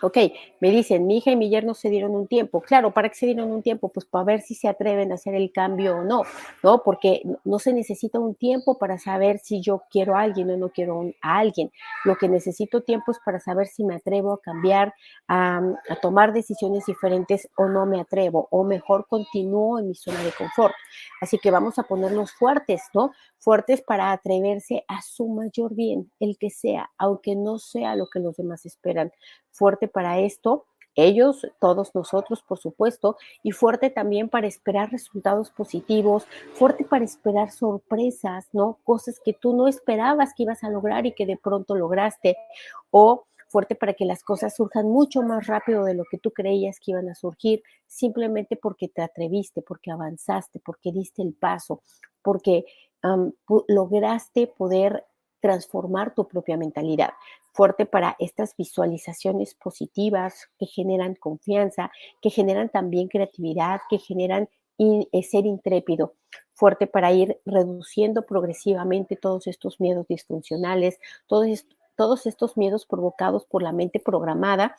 Ok, 0.00 0.16
me 0.60 0.70
dicen, 0.70 1.08
mi 1.08 1.18
hija 1.18 1.32
y 1.32 1.36
mi 1.36 1.50
yerno 1.50 1.74
se 1.74 1.90
dieron 1.90 2.14
un 2.14 2.28
tiempo. 2.28 2.60
Claro, 2.60 2.92
¿para 2.92 3.08
qué 3.08 3.16
se 3.16 3.26
dieron 3.26 3.50
un 3.50 3.62
tiempo? 3.62 3.88
Pues 3.88 4.06
para 4.06 4.24
ver 4.24 4.42
si 4.42 4.54
se 4.54 4.68
atreven 4.68 5.10
a 5.10 5.16
hacer 5.16 5.34
el 5.34 5.50
cambio 5.50 5.96
o 5.96 6.04
no, 6.04 6.22
¿no? 6.62 6.84
Porque 6.84 7.22
no 7.44 7.58
se 7.58 7.72
necesita 7.72 8.20
un 8.20 8.36
tiempo 8.36 8.78
para 8.78 8.98
saber 8.98 9.40
si 9.40 9.60
yo 9.60 9.82
quiero 9.90 10.16
a 10.16 10.20
alguien 10.20 10.50
o 10.50 10.56
no 10.56 10.68
quiero 10.68 11.02
a 11.20 11.38
alguien. 11.38 11.72
Lo 12.04 12.14
que 12.14 12.28
necesito 12.28 12.82
tiempo 12.82 13.10
es 13.10 13.18
para 13.24 13.40
saber 13.40 13.66
si 13.66 13.82
me 13.82 13.96
atrevo 13.96 14.34
a 14.34 14.40
cambiar, 14.40 14.94
a, 15.26 15.62
tomar 16.00 16.32
decisiones 16.32 16.86
diferentes 16.86 17.48
o 17.56 17.66
no 17.66 17.84
me 17.84 18.00
atrevo, 18.00 18.46
o 18.52 18.62
mejor 18.62 19.08
continúo 19.08 19.80
en 19.80 19.88
mi 19.88 19.94
zona 19.96 20.22
de 20.22 20.30
confort. 20.30 20.74
Así 21.20 21.38
que 21.38 21.50
vamos 21.50 21.76
a 21.80 21.82
ponernos 21.82 22.30
fuertes, 22.32 22.82
¿no? 22.94 23.10
Fuertes 23.38 23.82
para 23.82 24.12
atreverse 24.12 24.84
a 24.88 25.00
su 25.02 25.28
mayor 25.28 25.74
bien, 25.74 26.10
el 26.20 26.36
que 26.38 26.50
sea, 26.50 26.90
aunque 26.98 27.36
no 27.36 27.58
sea 27.58 27.96
lo 27.96 28.08
que 28.08 28.20
los 28.20 28.36
demás 28.36 28.66
esperan 28.66 29.12
fuerte 29.50 29.88
para 29.88 30.18
esto, 30.20 30.66
ellos, 31.00 31.46
todos 31.60 31.94
nosotros, 31.94 32.42
por 32.42 32.58
supuesto, 32.58 33.16
y 33.44 33.52
fuerte 33.52 33.88
también 33.88 34.28
para 34.28 34.48
esperar 34.48 34.90
resultados 34.90 35.48
positivos, 35.50 36.26
fuerte 36.54 36.84
para 36.84 37.04
esperar 37.04 37.52
sorpresas, 37.52 38.48
¿no? 38.52 38.80
Cosas 38.82 39.20
que 39.24 39.32
tú 39.32 39.54
no 39.54 39.68
esperabas 39.68 40.34
que 40.34 40.42
ibas 40.42 40.64
a 40.64 40.70
lograr 40.70 41.06
y 41.06 41.12
que 41.12 41.24
de 41.24 41.36
pronto 41.36 41.76
lograste, 41.76 42.36
o 42.90 43.26
fuerte 43.46 43.76
para 43.76 43.94
que 43.94 44.06
las 44.06 44.24
cosas 44.24 44.56
surjan 44.56 44.86
mucho 44.88 45.22
más 45.22 45.46
rápido 45.46 45.84
de 45.84 45.94
lo 45.94 46.04
que 46.10 46.18
tú 46.18 46.32
creías 46.32 46.80
que 46.80 46.90
iban 46.90 47.08
a 47.08 47.14
surgir, 47.14 47.62
simplemente 47.86 48.56
porque 48.56 48.88
te 48.88 49.00
atreviste, 49.00 49.62
porque 49.62 49.92
avanzaste, 49.92 50.58
porque 50.58 50.90
diste 50.90 51.22
el 51.22 51.32
paso, 51.32 51.80
porque 52.22 52.64
lograste 53.68 54.46
poder 54.46 55.04
transformar 55.40 56.14
tu 56.14 56.26
propia 56.26 56.56
mentalidad. 56.56 57.10
Fuerte 57.52 57.86
para 57.86 58.16
estas 58.18 58.56
visualizaciones 58.56 59.54
positivas 59.54 60.48
que 60.58 60.66
generan 60.66 61.14
confianza, 61.14 61.90
que 62.20 62.30
generan 62.30 62.68
también 62.68 63.08
creatividad, 63.08 63.80
que 63.88 63.98
generan 63.98 64.48
eh, 64.78 65.22
ser 65.22 65.46
intrépido. 65.46 66.14
Fuerte 66.54 66.86
para 66.86 67.12
ir 67.12 67.40
reduciendo 67.44 68.26
progresivamente 68.26 69.16
todos 69.16 69.46
estos 69.46 69.80
miedos 69.80 70.06
disfuncionales, 70.08 70.98
todos, 71.26 71.66
todos 71.96 72.26
estos 72.26 72.56
miedos 72.56 72.86
provocados 72.86 73.44
por 73.44 73.62
la 73.62 73.72
mente 73.72 74.00
programada 74.00 74.76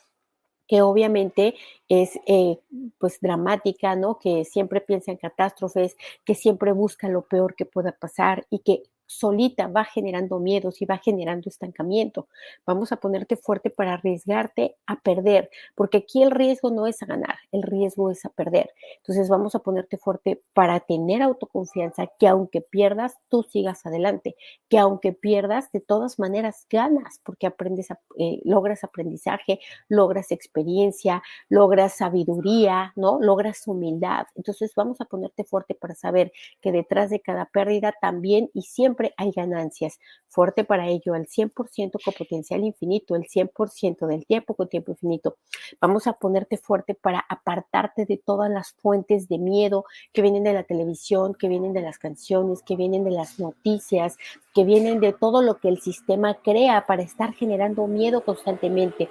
que 0.70 0.82
obviamente 0.84 1.56
es 1.90 2.20
eh, 2.28 2.60
pues 3.00 3.20
dramática, 3.20 3.96
¿no? 3.96 4.20
Que 4.20 4.46
siempre 4.46 4.82
piensa 4.82 5.12
en 5.12 5.18
catástrofes, 5.18 5.98
que 6.24 6.36
siempre 6.36 6.72
busca 6.72 7.10
lo 7.10 7.24
peor 7.24 7.56
que 7.56 7.66
pueda 7.66 7.92
pasar 7.92 8.46
y 8.52 8.60
que 8.60 8.84
solita 9.10 9.68
va 9.68 9.86
generando 9.86 10.40
miedos 10.40 10.82
y 10.82 10.86
va 10.86 11.00
generando 11.00 11.50
estancamiento. 11.50 12.28
Vamos 12.66 12.92
a 12.92 12.98
ponerte 12.98 13.36
fuerte 13.36 13.72
para 13.72 13.94
arriesgarte 13.94 14.76
a 14.86 15.00
perder, 15.02 15.50
porque 15.74 15.98
aquí 15.98 16.22
el 16.22 16.30
riesgo 16.30 16.70
no 16.70 16.86
es 16.86 17.02
a 17.02 17.08
ganar, 17.08 17.36
el 17.52 17.64
riesgo 17.64 18.12
es 18.12 18.24
a 18.26 18.30
perder. 18.30 18.72
Entonces 18.98 19.28
vamos 19.28 19.56
a 19.56 19.60
ponerte 19.60 19.98
fuerte 19.98 20.44
para 20.54 20.80
tener 20.80 21.24
autoconfianza, 21.24 22.08
que 22.20 22.28
aunque 22.28 22.62
pierdas, 22.62 23.18
tú 23.30 23.42
sigas 23.42 23.84
adelante, 23.88 24.36
que 24.70 24.78
aunque 24.78 25.12
pierdas, 25.12 25.72
de 25.72 25.82
todas 25.82 26.20
maneras 26.20 26.68
ganas, 26.70 27.20
porque 27.24 27.48
aprendes, 27.48 27.90
eh, 28.18 28.42
logras 28.44 28.84
aprendizaje, 28.84 29.60
logras 29.88 30.32
experiencia, 30.32 31.24
logras 31.50 31.98
sabiduría, 31.98 32.94
¿no? 32.96 33.20
Logras 33.20 33.68
humildad. 33.68 34.28
Entonces 34.36 34.74
vamos 34.76 35.02
a 35.02 35.06
ponerte 35.06 35.44
fuerte 35.46 35.74
para 35.74 35.96
saber 35.96 36.32
que 36.62 36.72
detrás 36.72 37.10
de 37.10 37.22
cada 37.22 37.46
pérdida 37.46 37.92
también 38.00 38.52
y 38.54 38.62
siempre 38.62 38.99
hay 39.18 39.32
ganancias. 39.32 40.00
Fuerte 40.28 40.64
para 40.64 40.88
ello, 40.88 41.14
al 41.14 41.28
100% 41.28 42.00
con 42.04 42.14
potencial 42.14 42.64
infinito, 42.64 43.16
el 43.16 43.24
100% 43.24 44.08
del 44.08 44.26
tiempo 44.26 44.54
con 44.54 44.68
tiempo 44.68 44.92
infinito. 44.92 45.38
Vamos 45.82 46.08
a 46.08 46.14
ponerte 46.14 46.58
fuerte 46.58 46.94
para 46.96 47.26
apartarte 47.30 48.06
de 48.06 48.18
todas 48.18 48.50
las 48.50 48.74
fuentes 48.74 49.28
de 49.28 49.38
miedo 49.38 49.86
que 50.14 50.22
vienen 50.22 50.44
de 50.44 50.54
la 50.54 50.64
televisión, 50.64 51.34
que 51.34 51.48
vienen 51.48 51.74
de 51.74 51.82
las 51.82 51.98
canciones, 51.98 52.62
que 52.62 52.76
vienen 52.76 53.04
de 53.04 53.12
las 53.12 53.40
noticias, 53.40 54.18
que 54.54 54.64
vienen 54.64 55.00
de 55.00 55.14
todo 55.14 55.42
lo 55.42 55.60
que 55.60 55.70
el 55.70 55.82
sistema 55.82 56.36
crea 56.36 56.86
para 56.86 57.02
estar 57.02 57.34
generando 57.34 57.88
miedo 57.88 58.24
constantemente. 58.24 59.10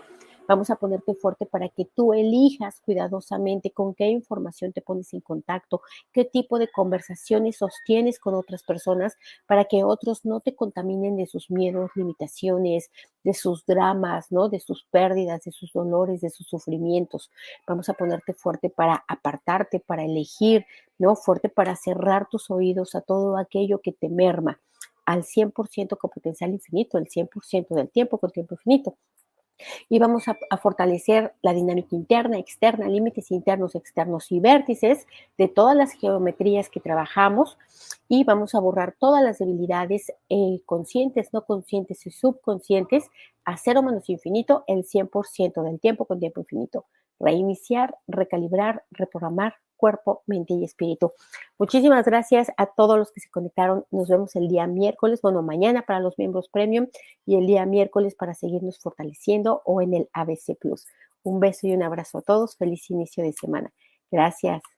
Vamos 0.49 0.71
a 0.71 0.77
ponerte 0.77 1.15
fuerte 1.15 1.45
para 1.45 1.69
que 1.69 1.85
tú 1.85 2.15
elijas 2.15 2.81
cuidadosamente 2.81 3.71
con 3.71 3.95
qué 3.95 4.07
información 4.07 4.73
te 4.73 4.81
pones 4.81 5.13
en 5.13 5.21
contacto, 5.21 5.83
qué 6.13 6.25
tipo 6.25 6.59
de 6.59 6.69
conversaciones 6.69 7.59
sostienes 7.59 8.19
con 8.19 8.35
otras 8.35 8.63
personas 8.63 9.19
para 9.47 9.67
que 9.67 9.85
otros 9.85 10.25
no 10.25 10.41
te 10.41 10.57
contaminen 10.57 11.17
de 11.17 11.27
sus 11.27 11.51
miedos, 11.51 11.91
limitaciones, 11.95 12.91
de 13.25 13.35
sus 13.35 13.67
dramas, 13.67 14.33
¿no? 14.33 14.49
De 14.49 14.59
sus 14.59 14.85
pérdidas, 14.91 15.45
de 15.45 15.53
sus 15.53 15.71
dolores, 15.73 16.23
de 16.23 16.31
sus 16.31 16.49
sufrimientos. 16.49 17.31
Vamos 17.67 17.91
a 17.91 17.95
ponerte 17.95 18.33
fuerte 18.33 18.71
para 18.71 19.05
apartarte, 19.07 19.81
para 19.81 20.05
elegir, 20.05 20.65
¿no? 20.99 21.15
Fuerte 21.15 21.51
para 21.51 21.77
cerrar 21.77 22.27
tus 22.31 22.51
oídos 22.51 22.95
a 22.95 23.03
todo 23.03 23.37
aquello 23.37 23.81
que 23.83 23.93
te 23.93 24.09
merma 24.09 24.59
al 25.05 25.25
100% 25.25 25.99
con 25.99 26.11
potencial 26.11 26.51
infinito, 26.53 26.97
el 26.97 27.07
100% 27.07 27.75
del 27.75 27.91
tiempo 27.91 28.19
con 28.19 28.31
tiempo 28.31 28.55
infinito. 28.55 28.97
Y 29.89 29.99
vamos 29.99 30.29
a, 30.29 30.37
fortalecer 30.59 31.35
la 31.43 31.53
dinámica 31.53 31.95
interna, 31.95 32.39
externa, 32.39 32.89
límites 32.89 33.31
internos, 33.31 33.75
externos 33.75 34.31
y 34.33 34.41
vértices 34.41 35.07
de 35.37 35.49
todas 35.49 35.77
las 35.77 35.93
geometrías 35.93 36.69
que 36.69 36.81
trabajamos. 36.81 37.59
Y 38.09 38.25
vamos 38.25 38.55
a 38.55 38.61
borrar 38.61 38.95
todas 38.99 39.23
las 39.23 39.39
debilidades 39.39 40.13
eh, 40.29 40.61
conscientes, 40.67 41.33
no 41.33 41.45
conscientes 41.45 42.07
y 42.07 42.11
subconscientes 42.11 43.11
a 43.45 43.57
cero 43.57 43.83
menos 43.83 44.09
infinito 44.09 44.65
el 44.67 44.85
100% 44.85 45.63
del 45.63 45.81
tiempo 45.81 46.05
con 46.05 46.21
tiempo 46.21 46.41
infinito. 46.41 46.87
Reiniciar, 47.21 47.97
recalibrar, 48.07 48.85
reprogramar, 48.91 49.55
cuerpo, 49.79 50.23
mente 50.27 50.53
y 50.53 50.65
espíritu. 50.65 51.13
Muchísimas 51.59 52.05
gracias 52.05 52.53
a 52.59 52.67
todos 52.67 52.99
los 52.99 53.11
que 53.11 53.21
se 53.21 53.31
conectaron. 53.31 53.87
Nos 53.91 54.09
vemos 54.09 54.37
el 54.37 54.49
día 54.49 54.67
miércoles, 54.67 55.23
bueno, 55.23 55.41
mañana 55.41 55.83
para 55.87 56.01
los 56.01 56.19
miembros 56.19 56.51
premium 56.51 56.89
y 57.25 57.37
el 57.37 57.47
día 57.47 57.65
miércoles 57.65 58.15
para 58.15 58.35
seguirnos 58.35 58.79
fortaleciendo 58.79 59.63
o 59.65 59.81
en 59.81 59.95
el 59.95 60.11
ABC 60.13 60.59
Plus. 60.61 60.87
Un 61.23 61.41
beso 61.41 61.67
y 61.67 61.73
un 61.73 61.83
abrazo 61.83 62.19
a 62.19 62.23
todos. 62.23 62.57
Feliz 62.57 62.91
inicio 62.91 63.25
de 63.25 63.33
semana. 63.33 63.73
Gracias. 64.11 64.78